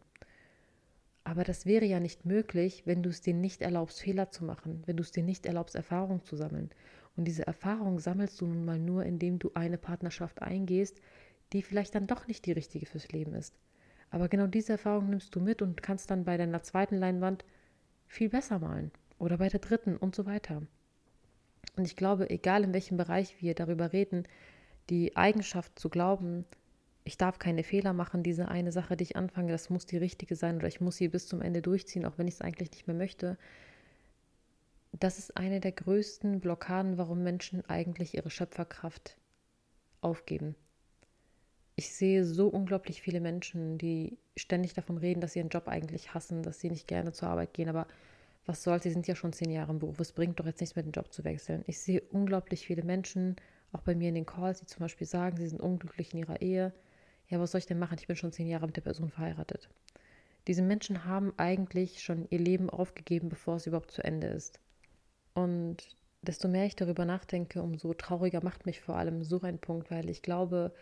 Aber 1.24 1.44
das 1.44 1.66
wäre 1.66 1.86
ja 1.86 2.00
nicht 2.00 2.26
möglich, 2.26 2.84
wenn 2.86 3.02
du 3.02 3.10
es 3.10 3.22
dir 3.22 3.34
nicht 3.34 3.62
erlaubst, 3.62 4.00
Fehler 4.00 4.30
zu 4.30 4.46
machen, 4.46 4.84
wenn 4.86 4.98
du 4.98 5.02
es 5.02 5.12
dir 5.12 5.24
nicht 5.24 5.46
erlaubst, 5.46 5.76
Erfahrung 5.76 6.24
zu 6.24 6.36
sammeln. 6.36 6.70
Und 7.16 7.26
diese 7.26 7.48
Erfahrung 7.48 8.00
sammelst 8.00 8.40
du 8.42 8.46
nun 8.46 8.64
mal 8.64 8.78
nur, 8.78 9.04
indem 9.04 9.40
du 9.40 9.52
eine 9.56 9.78
Partnerschaft 9.78 10.42
eingehst, 10.42 11.02
die 11.52 11.64
vielleicht 11.64 11.96
dann 11.96 12.08
doch 12.08 12.28
nicht 12.28 12.46
die 12.46 12.52
richtige 12.52 12.86
fürs 12.86 13.12
Leben 13.12 13.34
ist. 13.34 13.56
Aber 14.12 14.30
genau 14.30 14.48
diese 14.48 14.74
Erfahrung 14.74 15.10
nimmst 15.10 15.36
du 15.36 15.40
mit 15.40 15.62
und 15.62 15.82
kannst 15.82 16.12
dann 16.12 16.26
bei 16.26 16.38
deiner 16.38 16.62
zweiten 16.62 16.96
Leinwand 16.96 17.44
viel 18.08 18.30
besser 18.30 18.60
malen 18.60 18.92
oder 19.18 19.38
bei 19.38 19.50
der 19.50 19.60
dritten 19.60 19.98
und 19.98 20.16
so 20.16 20.26
weiter. 20.26 20.62
Und 21.76 21.86
ich 21.86 21.96
glaube, 21.96 22.30
egal 22.30 22.64
in 22.64 22.74
welchem 22.74 22.98
Bereich 22.98 23.42
wir 23.42 23.56
darüber 23.56 23.94
reden, 23.94 24.28
die 24.90 25.18
Eigenschaft 25.18 25.78
zu 25.80 25.90
glauben, 25.90 26.46
ich 27.06 27.18
darf 27.18 27.38
keine 27.40 27.64
Fehler 27.64 27.94
machen, 27.94 28.24
diese 28.24 28.48
eine 28.50 28.72
Sache, 28.72 28.98
die 28.98 29.04
ich 29.04 29.16
anfange, 29.16 29.52
das 29.52 29.70
muss 29.70 29.86
die 29.86 29.98
richtige 29.98 30.36
sein 30.36 30.58
oder 30.58 30.68
ich 30.68 30.82
muss 30.82 30.98
sie 30.98 31.08
bis 31.08 31.28
zum 31.28 31.42
Ende 31.42 31.62
durchziehen, 31.62 32.04
auch 32.04 32.18
wenn 32.18 32.28
ich 32.28 32.34
es 32.36 32.42
eigentlich 32.42 32.72
nicht 32.72 32.88
mehr 32.88 32.96
möchte. 32.96 33.38
Das 34.92 35.20
ist 35.20 35.38
eine 35.38 35.60
der 35.60 35.72
größten 35.72 36.40
Blockaden, 36.40 36.98
warum 36.98 37.24
Menschen 37.24 37.64
eigentlich 37.70 38.16
ihre 38.16 38.32
Schöpferkraft 38.32 39.18
aufgeben. 40.02 40.56
Ich 41.76 41.94
sehe 41.94 42.26
so 42.26 42.48
unglaublich 42.48 43.02
viele 43.02 43.20
Menschen, 43.20 43.78
die 43.78 44.18
ständig 44.36 44.74
davon 44.74 44.98
reden, 44.98 45.22
dass 45.22 45.34
sie 45.34 45.40
ihren 45.40 45.50
Job 45.50 45.68
eigentlich 45.68 46.14
hassen, 46.16 46.42
dass 46.42 46.60
sie 46.60 46.72
nicht 46.72 46.88
gerne 46.88 47.12
zur 47.12 47.28
Arbeit 47.28 47.54
gehen, 47.54 47.70
aber 47.70 47.86
was 48.48 48.64
soll's, 48.64 48.84
sie 48.84 48.92
sind 48.92 49.08
ja 49.08 49.16
schon 49.16 49.34
zehn 49.34 49.52
Jahre 49.52 49.74
im 49.74 49.80
Beruf, 49.80 50.00
es 50.00 50.12
bringt 50.12 50.40
doch 50.40 50.46
jetzt 50.46 50.62
nichts 50.62 50.76
mehr, 50.76 50.84
den 50.84 50.92
Job 50.92 51.12
zu 51.12 51.24
wechseln. 51.24 51.64
Ich 51.68 51.80
sehe 51.80 52.02
unglaublich 52.12 52.66
viele 52.66 52.84
Menschen, 52.84 53.36
auch 53.74 53.82
bei 53.82 53.94
mir 53.94 54.10
in 54.10 54.16
den 54.16 54.26
Calls, 54.26 54.60
die 54.60 54.66
zum 54.66 54.80
Beispiel 54.80 55.06
sagen, 55.06 55.38
sie 55.38 55.48
sind 55.48 55.62
unglücklich 55.62 56.14
in 56.14 56.20
ihrer 56.20 56.42
Ehe. 56.42 56.74
Ja, 57.28 57.40
was 57.40 57.52
soll 57.52 57.60
ich 57.60 57.66
denn 57.66 57.80
machen? 57.80 57.98
Ich 58.00 58.08
bin 58.08 58.16
schon 58.16 58.32
zehn 58.32 58.48
Jahre 58.48 58.68
mit 58.68 58.76
der 58.76 58.82
Person 58.82 59.10
verheiratet. 59.10 59.70
Diese 60.48 60.62
Menschen 60.62 61.06
haben 61.06 61.34
eigentlich 61.38 62.04
schon 62.04 62.28
ihr 62.30 62.40
Leben 62.40 62.70
aufgegeben, 62.70 63.30
bevor 63.30 63.56
es 63.56 63.66
überhaupt 63.66 63.92
zu 63.92 64.04
Ende 64.04 64.28
ist. 64.28 64.60
Und 65.34 65.98
desto 66.22 66.48
mehr 66.48 66.66
ich 66.66 66.76
darüber 66.76 67.06
nachdenke, 67.06 67.62
umso 67.62 67.94
trauriger 67.94 68.44
macht 68.44 68.66
mich 68.66 68.82
vor 68.82 68.96
allem 68.98 69.24
so 69.24 69.42
ein 69.42 69.60
Punkt, 69.60 69.90
weil 69.90 70.10
ich 70.10 70.22
glaube, 70.22 70.74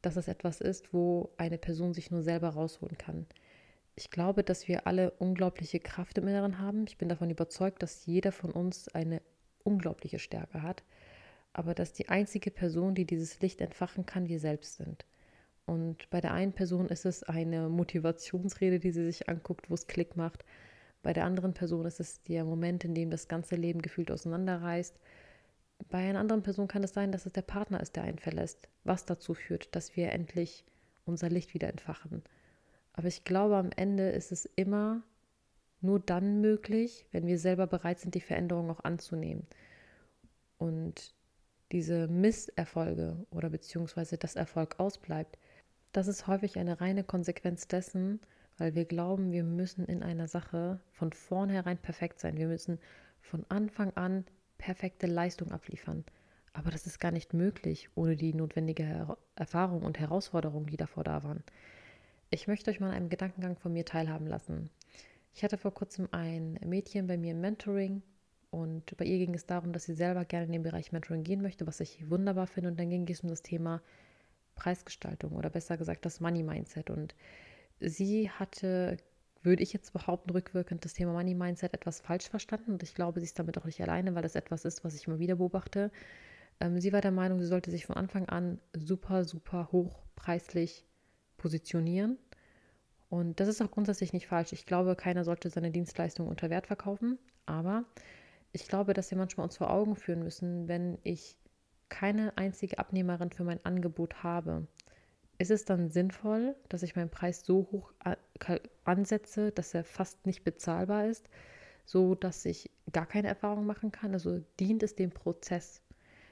dass 0.00 0.16
es 0.16 0.28
etwas 0.28 0.60
ist, 0.60 0.92
wo 0.92 1.32
eine 1.36 1.58
Person 1.58 1.94
sich 1.94 2.10
nur 2.10 2.22
selber 2.22 2.50
rausholen 2.50 2.98
kann. 2.98 3.26
Ich 3.94 4.10
glaube, 4.10 4.42
dass 4.42 4.66
wir 4.68 4.86
alle 4.86 5.12
unglaubliche 5.12 5.78
Kraft 5.78 6.18
im 6.18 6.26
Inneren 6.26 6.58
haben. 6.58 6.84
Ich 6.88 6.98
bin 6.98 7.08
davon 7.08 7.30
überzeugt, 7.30 7.82
dass 7.82 8.06
jeder 8.06 8.32
von 8.32 8.50
uns 8.50 8.88
eine 8.88 9.22
unglaubliche 9.62 10.18
Stärke 10.18 10.62
hat, 10.62 10.82
aber 11.52 11.74
dass 11.74 11.92
die 11.92 12.08
einzige 12.08 12.50
Person, 12.50 12.94
die 12.94 13.04
dieses 13.04 13.40
Licht 13.40 13.60
entfachen 13.60 14.06
kann, 14.06 14.28
wir 14.28 14.40
selbst 14.40 14.76
sind. 14.76 15.04
Und 15.66 16.10
bei 16.10 16.20
der 16.20 16.32
einen 16.32 16.52
Person 16.52 16.88
ist 16.88 17.06
es 17.06 17.22
eine 17.22 17.68
Motivationsrede, 17.68 18.78
die 18.80 18.90
sie 18.90 19.04
sich 19.04 19.28
anguckt, 19.28 19.70
wo 19.70 19.74
es 19.74 19.86
Klick 19.86 20.16
macht. 20.16 20.44
Bei 21.02 21.12
der 21.12 21.24
anderen 21.24 21.54
Person 21.54 21.86
ist 21.86 22.00
es 22.00 22.22
der 22.22 22.44
Moment, 22.44 22.84
in 22.84 22.94
dem 22.94 23.10
das 23.10 23.28
ganze 23.28 23.56
Leben 23.56 23.82
gefühlt 23.82 24.10
auseinanderreißt. 24.10 24.98
Bei 25.88 25.98
einer 25.98 26.20
anderen 26.20 26.42
Person 26.42 26.68
kann 26.68 26.84
es 26.84 26.92
sein, 26.92 27.12
dass 27.12 27.26
es 27.26 27.32
der 27.32 27.42
Partner 27.42 27.80
ist, 27.80 27.96
der 27.96 28.04
einen 28.04 28.18
verlässt, 28.18 28.68
was 28.84 29.04
dazu 29.04 29.34
führt, 29.34 29.74
dass 29.74 29.96
wir 29.96 30.12
endlich 30.12 30.64
unser 31.04 31.28
Licht 31.28 31.54
wieder 31.54 31.68
entfachen. 31.68 32.22
Aber 32.92 33.08
ich 33.08 33.24
glaube, 33.24 33.56
am 33.56 33.70
Ende 33.74 34.10
ist 34.10 34.32
es 34.32 34.44
immer 34.56 35.02
nur 35.80 35.98
dann 35.98 36.40
möglich, 36.40 37.06
wenn 37.10 37.26
wir 37.26 37.38
selber 37.38 37.66
bereit 37.66 37.98
sind, 37.98 38.14
die 38.14 38.20
Veränderung 38.20 38.70
auch 38.70 38.84
anzunehmen. 38.84 39.46
Und 40.58 41.14
diese 41.72 42.06
Misserfolge 42.06 43.26
oder 43.30 43.50
beziehungsweise 43.50 44.18
das 44.18 44.36
Erfolg 44.36 44.78
ausbleibt, 44.78 45.38
das 45.92 46.08
ist 46.08 46.26
häufig 46.26 46.58
eine 46.58 46.80
reine 46.80 47.04
Konsequenz 47.04 47.68
dessen, 47.68 48.20
weil 48.58 48.74
wir 48.74 48.84
glauben, 48.84 49.32
wir 49.32 49.44
müssen 49.44 49.84
in 49.86 50.02
einer 50.02 50.28
Sache 50.28 50.80
von 50.92 51.12
vornherein 51.12 51.78
perfekt 51.78 52.20
sein. 52.20 52.36
Wir 52.36 52.48
müssen 52.48 52.78
von 53.20 53.44
Anfang 53.48 53.92
an 53.96 54.24
perfekte 54.58 55.06
Leistung 55.06 55.52
abliefern. 55.52 56.04
Aber 56.52 56.70
das 56.70 56.86
ist 56.86 56.98
gar 56.98 57.12
nicht 57.12 57.32
möglich 57.32 57.88
ohne 57.94 58.16
die 58.16 58.34
notwendige 58.34 59.16
Erfahrung 59.36 59.82
und 59.82 59.98
Herausforderung, 59.98 60.66
die 60.66 60.76
davor 60.76 61.04
da 61.04 61.22
waren. 61.24 61.42
Ich 62.30 62.46
möchte 62.46 62.70
euch 62.70 62.80
mal 62.80 62.90
an 62.90 62.96
einem 62.96 63.08
Gedankengang 63.08 63.56
von 63.56 63.72
mir 63.72 63.84
teilhaben 63.84 64.26
lassen. 64.26 64.70
Ich 65.34 65.44
hatte 65.44 65.56
vor 65.56 65.72
kurzem 65.72 66.08
ein 66.12 66.58
Mädchen 66.64 67.06
bei 67.06 67.16
mir 67.16 67.32
im 67.32 67.40
Mentoring 67.40 68.02
und 68.50 68.96
bei 68.98 69.06
ihr 69.06 69.18
ging 69.18 69.34
es 69.34 69.46
darum, 69.46 69.72
dass 69.72 69.84
sie 69.84 69.94
selber 69.94 70.26
gerne 70.26 70.46
in 70.46 70.52
den 70.52 70.62
Bereich 70.62 70.92
Mentoring 70.92 71.24
gehen 71.24 71.40
möchte, 71.40 71.66
was 71.66 71.80
ich 71.80 72.10
wunderbar 72.10 72.46
finde. 72.46 72.68
Und 72.68 72.78
dann 72.78 72.90
ging 72.90 73.08
es 73.08 73.22
um 73.22 73.30
das 73.30 73.42
Thema 73.42 73.80
Preisgestaltung 74.54 75.32
oder 75.32 75.50
besser 75.50 75.76
gesagt 75.76 76.04
das 76.04 76.20
Money 76.20 76.42
Mindset. 76.42 76.90
Und 76.90 77.14
sie 77.80 78.30
hatte, 78.30 78.96
würde 79.42 79.62
ich 79.62 79.72
jetzt 79.72 79.92
behaupten, 79.92 80.30
rückwirkend 80.30 80.84
das 80.84 80.94
Thema 80.94 81.12
Money 81.12 81.34
Mindset 81.34 81.74
etwas 81.74 82.00
falsch 82.00 82.28
verstanden. 82.28 82.72
Und 82.72 82.82
ich 82.82 82.94
glaube, 82.94 83.20
sie 83.20 83.26
ist 83.26 83.38
damit 83.38 83.58
auch 83.58 83.64
nicht 83.64 83.80
alleine, 83.82 84.14
weil 84.14 84.22
das 84.22 84.34
etwas 84.34 84.64
ist, 84.64 84.84
was 84.84 84.94
ich 84.94 85.06
immer 85.06 85.18
wieder 85.18 85.36
beobachte. 85.36 85.90
Ähm, 86.60 86.80
sie 86.80 86.92
war 86.92 87.00
der 87.00 87.10
Meinung, 87.10 87.40
sie 87.40 87.46
sollte 87.46 87.70
sich 87.70 87.86
von 87.86 87.96
Anfang 87.96 88.28
an 88.28 88.60
super, 88.72 89.24
super 89.24 89.68
hochpreislich 89.72 90.84
positionieren. 91.36 92.18
Und 93.08 93.40
das 93.40 93.48
ist 93.48 93.60
auch 93.60 93.70
grundsätzlich 93.70 94.12
nicht 94.12 94.26
falsch. 94.26 94.52
Ich 94.52 94.64
glaube, 94.64 94.96
keiner 94.96 95.24
sollte 95.24 95.50
seine 95.50 95.70
Dienstleistung 95.70 96.28
unter 96.28 96.48
Wert 96.48 96.66
verkaufen. 96.66 97.18
Aber 97.44 97.84
ich 98.52 98.68
glaube, 98.68 98.94
dass 98.94 99.10
wir 99.10 99.18
manchmal 99.18 99.44
uns 99.44 99.56
vor 99.56 99.70
Augen 99.70 99.96
führen 99.96 100.22
müssen, 100.22 100.68
wenn 100.68 100.98
ich 101.02 101.36
keine 101.92 102.36
einzige 102.38 102.78
Abnehmerin 102.78 103.30
für 103.30 103.44
mein 103.44 103.62
Angebot 103.66 104.22
habe, 104.22 104.66
ist 105.36 105.50
es 105.50 105.66
dann 105.66 105.90
sinnvoll, 105.90 106.56
dass 106.70 106.82
ich 106.82 106.96
meinen 106.96 107.10
Preis 107.10 107.44
so 107.44 107.68
hoch 107.70 107.92
ansetze, 108.84 109.52
dass 109.52 109.74
er 109.74 109.84
fast 109.84 110.24
nicht 110.24 110.42
bezahlbar 110.42 111.06
ist, 111.06 111.28
so 111.84 112.14
dass 112.14 112.46
ich 112.46 112.70
gar 112.92 113.04
keine 113.04 113.28
Erfahrung 113.28 113.66
machen 113.66 113.92
kann? 113.92 114.14
Also 114.14 114.40
dient 114.58 114.82
es 114.82 114.96
dem 114.96 115.10
Prozess? 115.10 115.82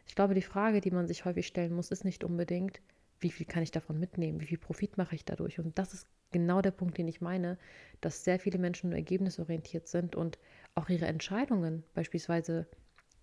Ich 0.06 0.14
glaube, 0.14 0.32
die 0.32 0.40
Frage, 0.40 0.80
die 0.80 0.90
man 0.90 1.06
sich 1.06 1.26
häufig 1.26 1.46
stellen 1.46 1.74
muss, 1.74 1.90
ist 1.90 2.06
nicht 2.06 2.24
unbedingt, 2.24 2.80
wie 3.20 3.30
viel 3.30 3.44
kann 3.44 3.62
ich 3.62 3.70
davon 3.70 4.00
mitnehmen, 4.00 4.40
wie 4.40 4.46
viel 4.46 4.58
Profit 4.58 4.96
mache 4.96 5.14
ich 5.14 5.26
dadurch? 5.26 5.58
Und 5.58 5.78
das 5.78 5.92
ist 5.92 6.06
genau 6.32 6.62
der 6.62 6.70
Punkt, 6.70 6.96
den 6.96 7.06
ich 7.06 7.20
meine, 7.20 7.58
dass 8.00 8.24
sehr 8.24 8.40
viele 8.40 8.58
Menschen 8.58 8.90
nur 8.90 8.96
ergebnisorientiert 8.96 9.88
sind 9.88 10.16
und 10.16 10.38
auch 10.74 10.88
ihre 10.88 11.06
Entscheidungen, 11.06 11.84
beispielsweise 11.92 12.66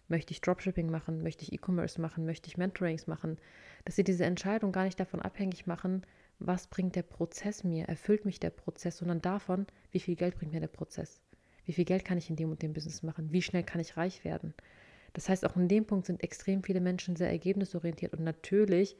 möchte 0.07 0.31
ich 0.31 0.41
Dropshipping 0.41 0.89
machen, 0.89 1.23
möchte 1.23 1.43
ich 1.43 1.53
E-Commerce 1.53 1.99
machen, 1.99 2.25
möchte 2.25 2.47
ich 2.47 2.57
Mentorings 2.57 3.07
machen, 3.07 3.37
dass 3.85 3.95
sie 3.95 4.03
diese 4.03 4.25
Entscheidung 4.25 4.71
gar 4.71 4.83
nicht 4.83 4.99
davon 4.99 5.21
abhängig 5.21 5.67
machen, 5.67 6.05
was 6.39 6.67
bringt 6.67 6.95
der 6.95 7.03
Prozess 7.03 7.63
mir, 7.63 7.85
erfüllt 7.85 8.25
mich 8.25 8.39
der 8.39 8.51
Prozess, 8.51 8.97
sondern 8.97 9.21
davon, 9.21 9.65
wie 9.91 9.99
viel 9.99 10.15
Geld 10.15 10.37
bringt 10.37 10.53
mir 10.53 10.59
der 10.59 10.67
Prozess. 10.67 11.21
Wie 11.65 11.73
viel 11.73 11.85
Geld 11.85 12.05
kann 12.05 12.17
ich 12.17 12.29
in 12.29 12.35
dem 12.35 12.51
und 12.51 12.61
dem 12.61 12.73
Business 12.73 13.03
machen? 13.03 13.31
Wie 13.31 13.41
schnell 13.41 13.63
kann 13.63 13.81
ich 13.81 13.97
reich 13.97 14.23
werden? 14.23 14.53
Das 15.13 15.29
heißt, 15.29 15.45
auch 15.45 15.55
in 15.55 15.67
dem 15.67 15.85
Punkt 15.85 16.05
sind 16.05 16.23
extrem 16.23 16.63
viele 16.63 16.79
Menschen 16.79 17.15
sehr 17.15 17.29
ergebnisorientiert 17.29 18.13
und 18.13 18.23
natürlich 18.23 18.95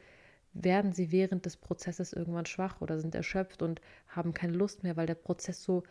werden 0.54 0.92
sie 0.92 1.12
während 1.12 1.46
des 1.46 1.58
Prozesses 1.58 2.14
irgendwann 2.14 2.46
schwach 2.46 2.82
oder 2.82 3.00
sind 3.00 3.16
erschöpft 3.16 3.62
und 3.62 3.82
haben 4.08 4.34
keine 4.34 4.54
Lust 4.54 4.84
mehr, 4.84 4.98
weil 4.98 5.06
der 5.06 5.16
Prozess 5.16 5.64
so 5.64 5.84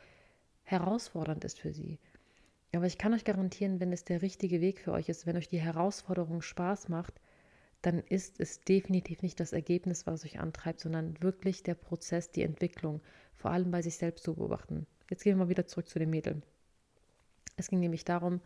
herausfordernd 0.65 1.45
ist 1.45 1.61
für 1.61 1.73
sie. 1.73 1.99
Aber 2.75 2.87
ich 2.87 2.99
kann 2.99 3.15
euch 3.15 3.25
garantieren, 3.25 3.81
wenn 3.81 3.93
es 3.93 4.05
der 4.05 4.23
richtige 4.23 4.61
Weg 4.61 4.81
für 4.81 4.93
euch 4.93 5.09
ist, 5.09 5.27
wenn 5.27 5.37
euch 5.37 5.49
die 5.49 5.61
Herausforderung 5.61 6.43
Spaß 6.43 6.89
macht, 6.89 7.21
dann 7.83 8.01
ist 8.01 8.41
es 8.41 8.61
definitiv 8.61 9.23
nicht 9.23 9.41
das 9.41 9.53
Ergebnis, 9.53 10.07
was 10.07 10.25
euch 10.25 10.41
antreibt, 10.41 10.81
sondern 10.81 11.21
wirklich 11.23 11.63
der 11.63 11.75
Prozess, 11.75 12.31
die 12.31 12.43
Entwicklung, 12.43 13.01
vor 13.35 13.51
allem 13.51 13.71
bei 13.71 13.83
sich 13.83 13.97
selbst 13.97 14.25
zu 14.25 14.35
beobachten. 14.35 14.87
Jetzt 15.09 15.23
gehen 15.23 15.39
wir 15.39 15.45
mal 15.45 15.51
wieder 15.51 15.67
zurück 15.67 15.89
zu 15.89 15.99
den 15.99 16.11
Mädeln. 16.11 16.43
Es 17.57 17.69
ging 17.69 17.81
nämlich 17.81 18.05
darum, 18.05 18.41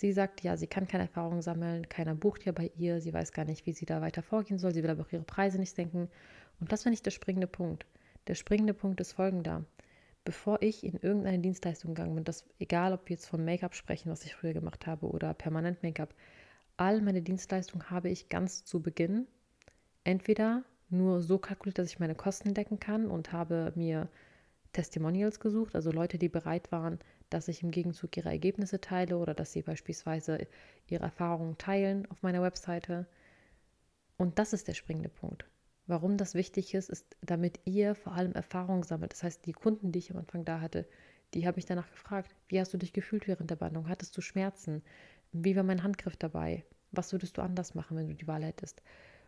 Sie 0.00 0.12
sagt, 0.12 0.42
ja, 0.42 0.56
sie 0.56 0.66
kann 0.66 0.88
keine 0.88 1.04
Erfahrung 1.04 1.42
sammeln, 1.42 1.86
keiner 1.90 2.14
bucht 2.14 2.46
ja 2.46 2.52
bei 2.52 2.70
ihr, 2.76 3.02
sie 3.02 3.12
weiß 3.12 3.32
gar 3.32 3.44
nicht, 3.44 3.66
wie 3.66 3.72
sie 3.72 3.84
da 3.84 4.00
weiter 4.00 4.22
vorgehen 4.22 4.58
soll, 4.58 4.72
sie 4.72 4.82
will 4.82 4.88
aber 4.88 5.02
auch 5.02 5.12
ihre 5.12 5.24
Preise 5.24 5.58
nicht 5.58 5.74
senken. 5.74 6.08
Und 6.58 6.72
das 6.72 6.86
war 6.86 6.90
nicht 6.90 7.04
der 7.04 7.10
springende 7.10 7.46
Punkt. 7.46 7.84
Der 8.26 8.34
springende 8.34 8.72
Punkt 8.72 9.00
ist 9.00 9.12
folgender. 9.12 9.64
Bevor 10.24 10.62
ich 10.62 10.84
in 10.84 10.96
irgendeine 10.96 11.38
Dienstleistung 11.38 11.94
gegangen 11.94 12.14
bin, 12.14 12.24
das 12.24 12.44
egal, 12.58 12.92
ob 12.92 13.08
wir 13.08 13.16
jetzt 13.16 13.26
von 13.26 13.44
Make-up 13.44 13.74
sprechen, 13.74 14.10
was 14.10 14.24
ich 14.24 14.34
früher 14.34 14.52
gemacht 14.52 14.86
habe, 14.86 15.06
oder 15.06 15.32
permanent 15.34 15.82
Make-up, 15.82 16.14
all 16.76 17.00
meine 17.00 17.22
Dienstleistungen 17.22 17.90
habe 17.90 18.10
ich 18.10 18.28
ganz 18.28 18.64
zu 18.64 18.80
Beginn 18.80 19.26
entweder 20.04 20.64
nur 20.88 21.22
so 21.22 21.38
kalkuliert, 21.38 21.78
dass 21.78 21.88
ich 21.88 22.00
meine 22.00 22.14
Kosten 22.14 22.54
decken 22.54 22.80
kann 22.80 23.10
und 23.10 23.32
habe 23.32 23.72
mir 23.76 24.08
Testimonials 24.72 25.40
gesucht, 25.40 25.74
also 25.74 25.90
Leute, 25.90 26.18
die 26.18 26.28
bereit 26.28 26.70
waren, 26.72 26.98
dass 27.28 27.48
ich 27.48 27.62
im 27.62 27.70
Gegenzug 27.70 28.16
ihre 28.16 28.28
Ergebnisse 28.28 28.80
teile 28.80 29.18
oder 29.18 29.34
dass 29.34 29.52
sie 29.52 29.62
beispielsweise 29.62 30.46
ihre 30.86 31.04
Erfahrungen 31.04 31.58
teilen 31.58 32.06
auf 32.10 32.22
meiner 32.22 32.42
Webseite. 32.42 33.06
Und 34.16 34.38
das 34.38 34.52
ist 34.52 34.68
der 34.68 34.74
springende 34.74 35.08
Punkt. 35.08 35.49
Warum 35.90 36.16
das 36.16 36.36
wichtig 36.36 36.72
ist, 36.74 36.88
ist, 36.88 37.16
damit 37.20 37.58
ihr 37.64 37.96
vor 37.96 38.12
allem 38.12 38.30
Erfahrungen 38.30 38.84
sammelt. 38.84 39.12
Das 39.12 39.24
heißt, 39.24 39.44
die 39.44 39.52
Kunden, 39.52 39.90
die 39.90 39.98
ich 39.98 40.12
am 40.12 40.18
Anfang 40.18 40.44
da 40.44 40.60
hatte, 40.60 40.86
die 41.34 41.48
habe 41.48 41.58
ich 41.58 41.66
danach 41.66 41.90
gefragt, 41.90 42.32
wie 42.46 42.60
hast 42.60 42.72
du 42.72 42.78
dich 42.78 42.92
gefühlt 42.92 43.26
während 43.26 43.50
der 43.50 43.56
Behandlung? 43.56 43.88
Hattest 43.88 44.16
du 44.16 44.20
Schmerzen? 44.20 44.84
Wie 45.32 45.56
war 45.56 45.64
mein 45.64 45.82
Handgriff 45.82 46.16
dabei? 46.16 46.64
Was 46.92 47.10
würdest 47.10 47.36
du 47.36 47.42
anders 47.42 47.74
machen, 47.74 47.96
wenn 47.96 48.06
du 48.06 48.14
die 48.14 48.28
Wahl 48.28 48.44
hättest? 48.44 48.84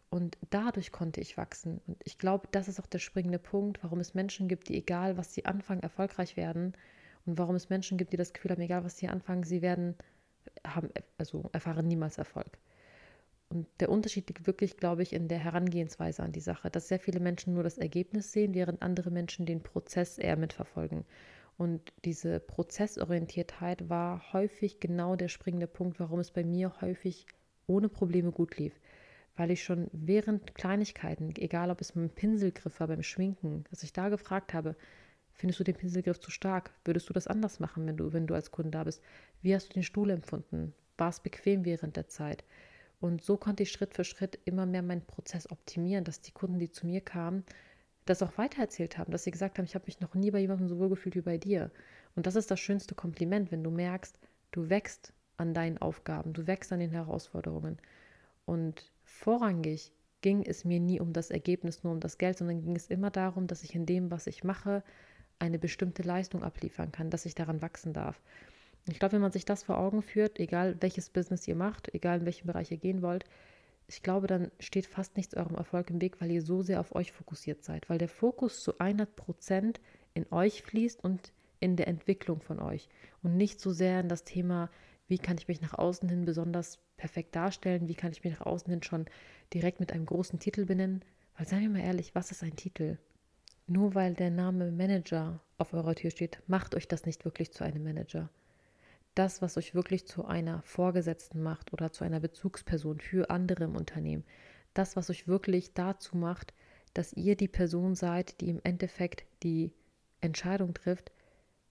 Und 0.09 0.39
dadurch 0.51 0.93
konnte 0.93 1.21
ich 1.21 1.37
wachsen. 1.37 1.81
Und 1.89 1.97
ich 2.05 2.17
glaube, 2.17 2.47
das 2.53 2.69
ist 2.69 2.79
auch 2.79 2.87
der 2.87 3.01
springende 3.01 3.41
Punkt, 3.41 3.83
warum 3.83 3.99
es 3.99 4.15
Menschen 4.15 4.47
gibt, 4.47 4.69
die 4.69 4.77
egal, 4.77 5.17
was 5.17 5.35
sie 5.35 5.47
anfangen, 5.47 5.83
erfolgreich 5.83 6.37
werden 6.37 6.75
und 7.27 7.39
warum 7.39 7.57
es 7.57 7.71
Menschen 7.71 7.99
gibt, 7.99 8.13
die 8.13 8.17
das 8.17 8.33
Gefühl 8.33 8.53
haben, 8.53 8.63
egal 8.63 8.85
was 8.85 8.99
sie 8.99 9.09
anfangen, 9.09 9.43
sie 9.43 9.63
werden, 9.63 9.97
haben, 10.65 10.91
also 11.19 11.51
erfahren 11.53 11.89
niemals 11.89 12.19
Erfolg. 12.19 12.57
Und 13.53 13.67
der 13.81 13.91
Unterschied 13.91 14.29
liegt 14.29 14.47
wirklich, 14.47 14.79
glaube 14.79 15.03
ich, 15.03 15.13
in 15.13 15.29
der 15.29 15.39
Herangehensweise 15.39 16.23
an 16.23 16.33
die 16.33 16.41
Sache, 16.41 16.71
dass 16.71 16.89
sehr 16.89 16.99
viele 16.99 17.21
Menschen 17.21 17.53
nur 17.53 17.63
das 17.63 17.77
Ergebnis 17.77 18.33
sehen, 18.33 18.55
während 18.55 18.81
andere 18.81 19.11
Menschen 19.11 19.45
den 19.45 19.63
Prozess 19.63 20.17
eher 20.17 20.37
mitverfolgen. 20.37 21.05
Und 21.59 21.93
diese 22.07 22.41
Prozessorientiertheit 22.41 23.91
war 23.91 24.33
häufig 24.33 24.81
genau 24.81 25.17
der 25.17 25.29
springende 25.29 25.67
Punkt, 25.67 26.01
warum 26.01 26.19
es 26.19 26.31
bei 26.31 26.45
mir 26.45 26.73
häufig 26.81 27.27
ohne 27.67 27.91
Probleme 27.91 28.33
gut 28.33 28.57
lief. 28.57 28.73
Weil 29.37 29.51
ich 29.51 29.63
schon 29.63 29.89
während 29.93 30.55
Kleinigkeiten, 30.55 31.35
egal 31.37 31.71
ob 31.71 31.83
es 31.83 31.95
mit 31.95 32.09
dem 32.09 32.15
Pinselgriff 32.15 32.81
war 32.81 32.89
beim 32.89 33.03
Schminken, 33.03 33.65
dass 33.71 33.83
ich 33.83 33.93
da 33.93 34.09
gefragt 34.09 34.55
habe, 34.55 34.77
Findest 35.35 35.61
du 35.61 35.65
den 35.65 35.75
Pinselgriff 35.75 36.21
zu 36.21 36.31
stark? 36.31 36.71
Würdest 36.85 37.09
du 37.09 37.13
das 37.13 37.27
anders 37.27 37.59
machen, 37.59 37.87
wenn 37.87 37.97
du, 37.97 38.13
wenn 38.13 38.27
du 38.27 38.35
als 38.35 38.51
Kunde 38.51 38.71
da 38.71 38.85
bist? 38.85 39.03
Wie 39.41 39.55
hast 39.55 39.71
du 39.71 39.73
den 39.73 39.83
Stuhl 39.83 40.11
empfunden? 40.11 40.75
War 40.99 41.09
es 41.09 41.21
bequem 41.21 41.65
während 41.65 41.97
der 41.97 42.07
Zeit? 42.07 42.45
Und 43.03 43.21
so 43.21 43.37
konnte 43.37 43.65
ich 43.65 43.73
Schritt 43.73 43.95
für 43.95 44.05
Schritt 44.05 44.39
immer 44.45 44.65
mehr 44.65 44.81
meinen 44.81 45.05
Prozess 45.05 45.51
optimieren, 45.51 46.05
dass 46.05 46.21
die 46.21 46.31
Kunden, 46.31 46.61
die 46.61 46.71
zu 46.71 46.87
mir 46.87 47.01
kamen, 47.01 47.45
das 48.05 48.23
auch 48.23 48.39
weitererzählt 48.39 48.97
haben, 48.97 49.11
dass 49.11 49.25
sie 49.25 49.33
gesagt 49.33 49.59
haben, 49.59 49.65
ich 49.65 49.75
habe 49.75 49.87
mich 49.87 49.99
noch 49.99 50.15
nie 50.15 50.31
bei 50.31 50.39
jemandem 50.39 50.69
so 50.69 50.79
wohl 50.79 50.89
gefühlt 50.89 51.17
wie 51.17 51.21
bei 51.21 51.37
dir. 51.37 51.73
Und 52.15 52.29
das 52.29 52.37
ist 52.37 52.53
das 52.53 52.61
schönste 52.61 52.95
Kompliment, 52.95 53.51
wenn 53.51 53.65
du 53.65 53.73
merkst, 53.73 54.21
du 54.53 54.71
wächst 54.71 55.13
an 55.37 55.53
deinen 55.53 55.79
Aufgaben, 55.79 56.33
du 56.33 56.47
wächst 56.47 56.73
an 56.73 56.79
den 56.79 56.93
Herausforderungen. 56.93 57.79
Und 58.45 58.93
vorrangig 59.03 59.91
ging 60.21 60.45
es 60.47 60.65
mir 60.65 60.79
nie 60.79 61.01
um 61.01 61.13
das 61.13 61.33
Ergebnis, 61.33 61.83
nur 61.83 61.93
um 61.93 62.01
das 62.01 62.19
Geld, 62.19 62.39
sondern 62.39 62.63
ging 62.63 62.77
es 62.77 62.87
immer 62.87 63.11
darum, 63.11 63.49
dass 63.49 63.65
ich 63.65 63.75
in 63.75 63.85
dem, 63.85 64.13
was 64.13 64.29
ich 64.29 64.45
mache, 64.45 64.85
eine 65.41 65.59
bestimmte 65.59 66.05
Leistung 66.05 66.45
abliefern 66.45 66.93
kann, 66.93 67.11
dass 67.11 67.27
ich 67.27 67.35
daran 67.35 67.63
wachsen 67.63 67.93
darf. 67.93 68.21
Ich 68.89 68.99
glaube, 68.99 69.13
wenn 69.13 69.21
man 69.21 69.33
sich 69.33 69.45
das 69.45 69.63
vor 69.63 69.79
Augen 69.79 70.03
führt, 70.03 70.41
egal 70.41 70.77
welches 70.81 71.09
Business 71.09 71.47
ihr 71.47 71.55
macht, 71.55 71.95
egal 71.95 72.21
in 72.21 72.27
welchem 72.27 72.47
Bereich 72.47 72.71
ihr 72.71 72.79
gehen 72.79 73.03
wollt, 73.03 73.25
ich 73.87 74.03
glaube, 74.03 74.27
dann 74.27 74.51
steht 74.59 74.87
fast 74.87 75.17
nichts 75.17 75.35
eurem 75.35 75.55
Erfolg 75.55 75.91
im 75.91 76.01
Weg, 76.01 76.21
weil 76.21 76.31
ihr 76.31 76.43
so 76.43 76.63
sehr 76.63 76.81
auf 76.81 76.95
euch 76.95 77.13
fokussiert 77.13 77.63
seid, 77.63 77.89
weil 77.91 77.99
der 77.99 78.09
Fokus 78.09 78.63
zu 78.63 78.79
100 78.79 79.15
Prozent 79.15 79.81
in 80.15 80.27
euch 80.33 80.63
fließt 80.63 81.03
und 81.05 81.33
in 81.61 81.77
der 81.77 81.89
Entwicklung 81.89 82.41
von 82.41 82.59
euch 82.59 82.89
und 83.23 83.37
nicht 83.37 83.61
so 83.61 83.73
sehr 83.73 84.01
in 84.01 84.09
das 84.09 84.25
Thema, 84.25 84.71
wie 85.09 85.19
kann 85.19 85.37
ich 85.39 85.47
mich 85.47 85.61
nach 85.61 85.75
außen 85.75 86.09
hin 86.09 86.25
besonders 86.25 86.79
perfekt 86.97 87.37
darstellen, 87.37 87.89
wie 87.89 87.95
kann 87.95 88.13
ich 88.13 88.25
mich 88.25 88.33
nach 88.33 88.47
außen 88.47 88.71
hin 88.71 88.83
schon 88.83 89.07
direkt 89.53 89.79
mit 89.79 89.93
einem 89.93 90.07
großen 90.07 90.39
Titel 90.39 90.65
benennen. 90.65 91.05
Weil 91.37 91.47
seien 91.47 91.63
wir 91.63 91.69
mal 91.69 91.81
ehrlich, 91.81 92.15
was 92.15 92.31
ist 92.31 92.43
ein 92.43 92.57
Titel? 92.57 92.99
Nur 93.67 93.95
weil 93.95 94.15
der 94.15 94.31
Name 94.31 94.73
Manager 94.73 95.41
auf 95.59 95.73
eurer 95.73 95.95
Tür 95.95 96.11
steht, 96.11 96.43
macht 96.47 96.75
euch 96.75 96.89
das 96.89 97.07
nicht 97.07 97.25
wirklich 97.25 97.53
zu 97.53 97.63
einem 97.63 97.85
Manager. 97.85 98.31
Das, 99.15 99.43
was 99.43 99.57
euch 99.57 99.75
wirklich 99.75 100.07
zu 100.07 100.25
einer 100.25 100.63
Vorgesetzten 100.63 101.43
macht 101.43 101.73
oder 101.73 101.93
zu 101.93 102.05
einer 102.05 102.21
Bezugsperson 102.21 103.01
für 103.01 103.31
andere 103.31 103.65
im 103.65 103.77
Unternehmen, 103.77 104.25
das, 104.75 104.97
was 104.97 105.11
euch 105.11 105.29
wirklich 105.29 105.75
dazu 105.75 106.17
macht, 106.17 106.55
dass 106.95 107.13
ihr 107.13 107.37
die 107.37 107.49
Person 107.49 107.95
seid, 107.95 108.41
die 108.41 108.49
im 108.49 108.61
Endeffekt 108.65 109.25
die 109.43 109.73
Entscheidung 110.21 110.75
trifft, 110.75 111.13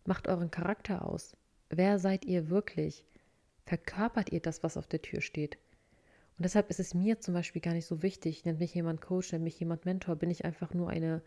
macht 0.05 0.27
euren 0.27 0.51
Charakter 0.51 1.05
aus. 1.05 1.35
Wer 1.69 1.99
seid 1.99 2.25
ihr 2.25 2.49
wirklich? 2.49 3.05
Verkörpert 3.65 4.31
ihr 4.31 4.41
das, 4.41 4.63
was 4.63 4.77
auf 4.77 4.87
der 4.87 5.01
Tür 5.01 5.21
steht? 5.21 5.57
Und 6.37 6.43
deshalb 6.45 6.69
ist 6.69 6.79
es 6.79 6.93
mir 6.93 7.19
zum 7.19 7.33
Beispiel 7.33 7.61
gar 7.61 7.73
nicht 7.73 7.85
so 7.85 8.01
wichtig, 8.01 8.45
nennt 8.45 8.59
mich 8.59 8.73
jemand 8.73 9.01
Coach, 9.01 9.31
nennt 9.31 9.43
mich 9.43 9.59
jemand 9.59 9.85
Mentor, 9.85 10.15
bin 10.15 10.31
ich 10.31 10.43
einfach 10.43 10.73
nur 10.73 10.89
eine 10.89 11.21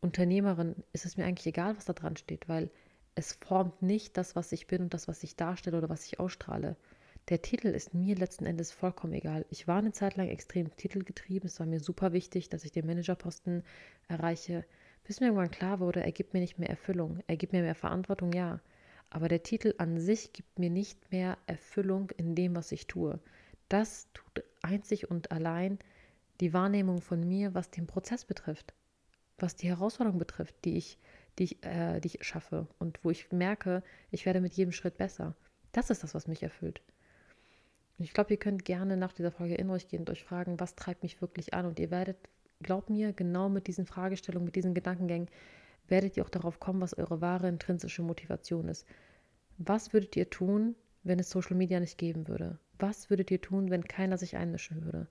Unternehmerin 0.00 0.76
ist 0.92 1.04
es 1.04 1.16
mir 1.16 1.24
eigentlich 1.24 1.46
egal, 1.46 1.76
was 1.76 1.84
da 1.84 1.92
dran 1.92 2.16
steht, 2.16 2.48
weil 2.48 2.70
es 3.18 3.32
formt 3.32 3.82
nicht 3.82 4.16
das, 4.16 4.36
was 4.36 4.52
ich 4.52 4.68
bin 4.68 4.80
und 4.80 4.94
das, 4.94 5.08
was 5.08 5.24
ich 5.24 5.34
darstelle 5.34 5.76
oder 5.76 5.88
was 5.88 6.06
ich 6.06 6.20
ausstrahle. 6.20 6.76
Der 7.30 7.42
Titel 7.42 7.66
ist 7.66 7.92
mir 7.92 8.14
letzten 8.14 8.46
Endes 8.46 8.70
vollkommen 8.70 9.12
egal. 9.12 9.44
Ich 9.50 9.66
war 9.66 9.78
eine 9.78 9.90
Zeit 9.90 10.16
lang 10.16 10.28
extrem 10.28 10.74
titelgetrieben. 10.76 11.48
Es 11.48 11.58
war 11.58 11.66
mir 11.66 11.80
super 11.80 12.12
wichtig, 12.12 12.48
dass 12.48 12.64
ich 12.64 12.70
den 12.70 12.86
Managerposten 12.86 13.64
erreiche. 14.06 14.64
Bis 15.02 15.18
mir 15.18 15.26
irgendwann 15.26 15.50
klar 15.50 15.80
wurde, 15.80 16.00
er 16.00 16.12
gibt 16.12 16.32
mir 16.32 16.38
nicht 16.38 16.60
mehr 16.60 16.70
Erfüllung. 16.70 17.18
Er 17.26 17.36
gibt 17.36 17.52
mir 17.52 17.62
mehr 17.62 17.74
Verantwortung, 17.74 18.32
ja. 18.32 18.60
Aber 19.10 19.26
der 19.26 19.42
Titel 19.42 19.74
an 19.78 19.98
sich 19.98 20.32
gibt 20.32 20.60
mir 20.60 20.70
nicht 20.70 21.10
mehr 21.10 21.38
Erfüllung 21.48 22.10
in 22.18 22.36
dem, 22.36 22.54
was 22.54 22.70
ich 22.70 22.86
tue. 22.86 23.18
Das 23.68 24.06
tut 24.12 24.44
einzig 24.62 25.10
und 25.10 25.32
allein 25.32 25.80
die 26.38 26.52
Wahrnehmung 26.52 27.00
von 27.00 27.26
mir, 27.26 27.52
was 27.52 27.72
den 27.72 27.88
Prozess 27.88 28.24
betrifft 28.24 28.74
was 29.38 29.56
die 29.56 29.68
Herausforderung 29.68 30.18
betrifft, 30.18 30.54
die 30.64 30.76
ich, 30.76 30.98
die 31.38 31.44
ich, 31.44 31.64
äh, 31.64 32.00
die 32.00 32.08
ich 32.08 32.24
schaffe 32.24 32.66
und 32.78 33.02
wo 33.04 33.10
ich 33.10 33.30
merke, 33.32 33.82
ich 34.10 34.26
werde 34.26 34.40
mit 34.40 34.54
jedem 34.54 34.72
Schritt 34.72 34.98
besser. 34.98 35.34
Das 35.72 35.90
ist 35.90 36.02
das, 36.02 36.14
was 36.14 36.26
mich 36.26 36.42
erfüllt. 36.42 36.80
Ich 37.98 38.12
glaube, 38.12 38.30
ihr 38.30 38.38
könnt 38.38 38.64
gerne 38.64 38.96
nach 38.96 39.12
dieser 39.12 39.32
Folge 39.32 39.56
in 39.56 39.70
euch 39.70 39.88
gehen 39.88 40.00
und 40.00 40.10
euch 40.10 40.24
fragen, 40.24 40.60
was 40.60 40.76
treibt 40.76 41.02
mich 41.02 41.20
wirklich 41.20 41.54
an? 41.54 41.66
Und 41.66 41.80
ihr 41.80 41.90
werdet, 41.90 42.16
glaubt 42.62 42.90
mir, 42.90 43.12
genau 43.12 43.48
mit 43.48 43.66
diesen 43.66 43.86
Fragestellungen, 43.86 44.46
mit 44.46 44.56
diesen 44.56 44.74
Gedankengängen, 44.74 45.28
werdet 45.88 46.16
ihr 46.16 46.24
auch 46.24 46.30
darauf 46.30 46.60
kommen, 46.60 46.80
was 46.80 46.96
eure 46.96 47.20
wahre 47.20 47.48
intrinsische 47.48 48.02
Motivation 48.02 48.68
ist. 48.68 48.86
Was 49.58 49.92
würdet 49.92 50.14
ihr 50.16 50.30
tun, 50.30 50.76
wenn 51.02 51.18
es 51.18 51.30
Social 51.30 51.56
Media 51.56 51.80
nicht 51.80 51.98
geben 51.98 52.28
würde? 52.28 52.58
Was 52.78 53.10
würdet 53.10 53.30
ihr 53.30 53.40
tun, 53.40 53.70
wenn 53.70 53.82
keiner 53.82 54.18
sich 54.18 54.36
einmischen 54.36 54.84
würde? 54.84 55.08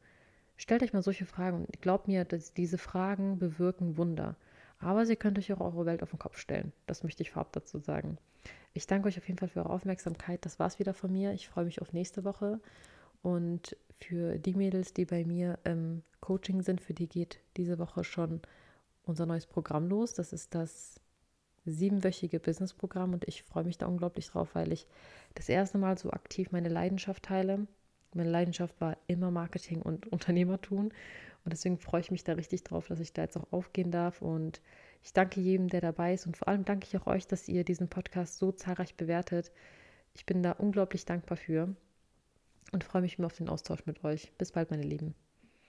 Stellt 0.56 0.82
euch 0.82 0.94
mal 0.94 1.04
solche 1.04 1.26
Fragen 1.26 1.66
und 1.66 1.82
glaubt 1.82 2.08
mir, 2.08 2.24
dass 2.24 2.54
diese 2.54 2.78
Fragen 2.78 3.38
bewirken 3.38 3.98
Wunder. 3.98 4.38
Aber 4.80 5.06
sie 5.06 5.16
könnt 5.16 5.38
euch 5.38 5.52
auch 5.54 5.60
eure 5.60 5.86
Welt 5.86 6.04
auf 6.04 6.12
den 6.12 6.20
Kopf 6.20 6.38
stellen. 6.38 6.72
Das 6.86 7.04
möchte 7.04 7.24
ich 7.24 7.32
vorab 7.32 7.52
dazu 7.52 7.80
sagen. 7.80 8.18
Ich 8.74 8.86
danke 8.86 9.08
euch 9.08 9.18
auf 9.18 9.28
jeden 9.28 9.40
Fall 9.40 9.50
für 9.50 9.60
eure 9.60 9.72
Aufmerksamkeit. 9.72 10.46
Das 10.46 10.60
war's 10.60 10.80
wieder 10.80 10.94
von 10.94 11.12
mir. 11.12 11.34
Ich 11.34 11.48
freue 11.48 11.66
mich 11.66 11.82
auf 11.82 11.94
nächste 11.94 12.24
Woche. 12.24 12.60
Und 13.24 13.76
für 14.00 14.38
die 14.38 14.54
Mädels, 14.54 14.94
die 14.94 15.06
bei 15.06 15.26
mir 15.26 15.58
im 15.64 16.04
Coaching 16.20 16.62
sind, 16.62 16.82
für 16.82 16.94
die 16.94 17.08
geht 17.08 17.40
diese 17.58 17.80
Woche 17.80 18.04
schon 18.04 18.42
unser 19.04 19.26
neues 19.26 19.48
Programm 19.48 19.88
los. 19.88 20.14
Das 20.14 20.34
ist 20.34 20.54
das 20.54 21.02
siebenwöchige 21.66 22.40
Businessprogramm 22.40 23.14
und 23.14 23.28
ich 23.28 23.44
freue 23.44 23.64
mich 23.64 23.78
da 23.78 23.88
unglaublich 23.88 24.30
drauf, 24.30 24.50
weil 24.54 24.72
ich 24.72 24.88
das 25.36 25.50
erste 25.50 25.78
Mal 25.78 25.98
so 25.98 26.12
aktiv 26.12 26.52
meine 26.52 26.70
Leidenschaft 26.70 27.24
teile. 27.24 27.68
Meine 28.18 28.30
Leidenschaft 28.30 28.80
war 28.82 28.98
immer 29.08 29.32
Marketing 29.32 29.82
und 29.82 30.08
Unternehmertum 30.12 30.86
und 31.46 31.54
deswegen 31.54 31.78
freue 31.78 32.02
ich 32.02 32.12
mich 32.12 32.24
da 32.24 32.34
richtig 32.34 32.64
drauf, 32.64 32.88
dass 32.88 33.00
ich 33.00 33.14
da 33.14 33.22
jetzt 33.22 33.38
auch 33.38 33.52
aufgehen 33.52 33.92
darf 33.92 34.22
und 34.22 34.62
ich 35.04 35.14
danke 35.14 35.40
jedem, 35.40 35.70
der 35.70 35.82
dabei 35.82 36.14
ist 36.14 36.26
und 36.26 36.36
vor 36.36 36.48
allem 36.48 36.66
danke 36.66 36.88
ich 36.88 36.98
auch 36.98 37.08
euch, 37.08 37.28
dass 37.28 37.48
ihr 37.48 37.64
diesen 37.64 37.88
Podcast 37.88 38.38
so 38.38 38.52
zahlreich 38.52 38.96
bewertet. 38.96 39.52
Ich 40.14 40.26
bin 40.26 40.44
da 40.44 40.52
unglaublich 40.52 41.06
dankbar 41.06 41.38
für 41.38 41.76
und 42.72 42.84
freue 42.84 43.04
mich 43.04 43.18
immer 43.18 43.28
auf 43.28 43.38
den 43.38 43.50
Austausch 43.50 43.86
mit 43.86 44.04
euch. 44.04 44.32
Bis 44.38 44.52
bald, 44.52 44.72
meine 44.72 44.84
Lieben. 44.84 45.16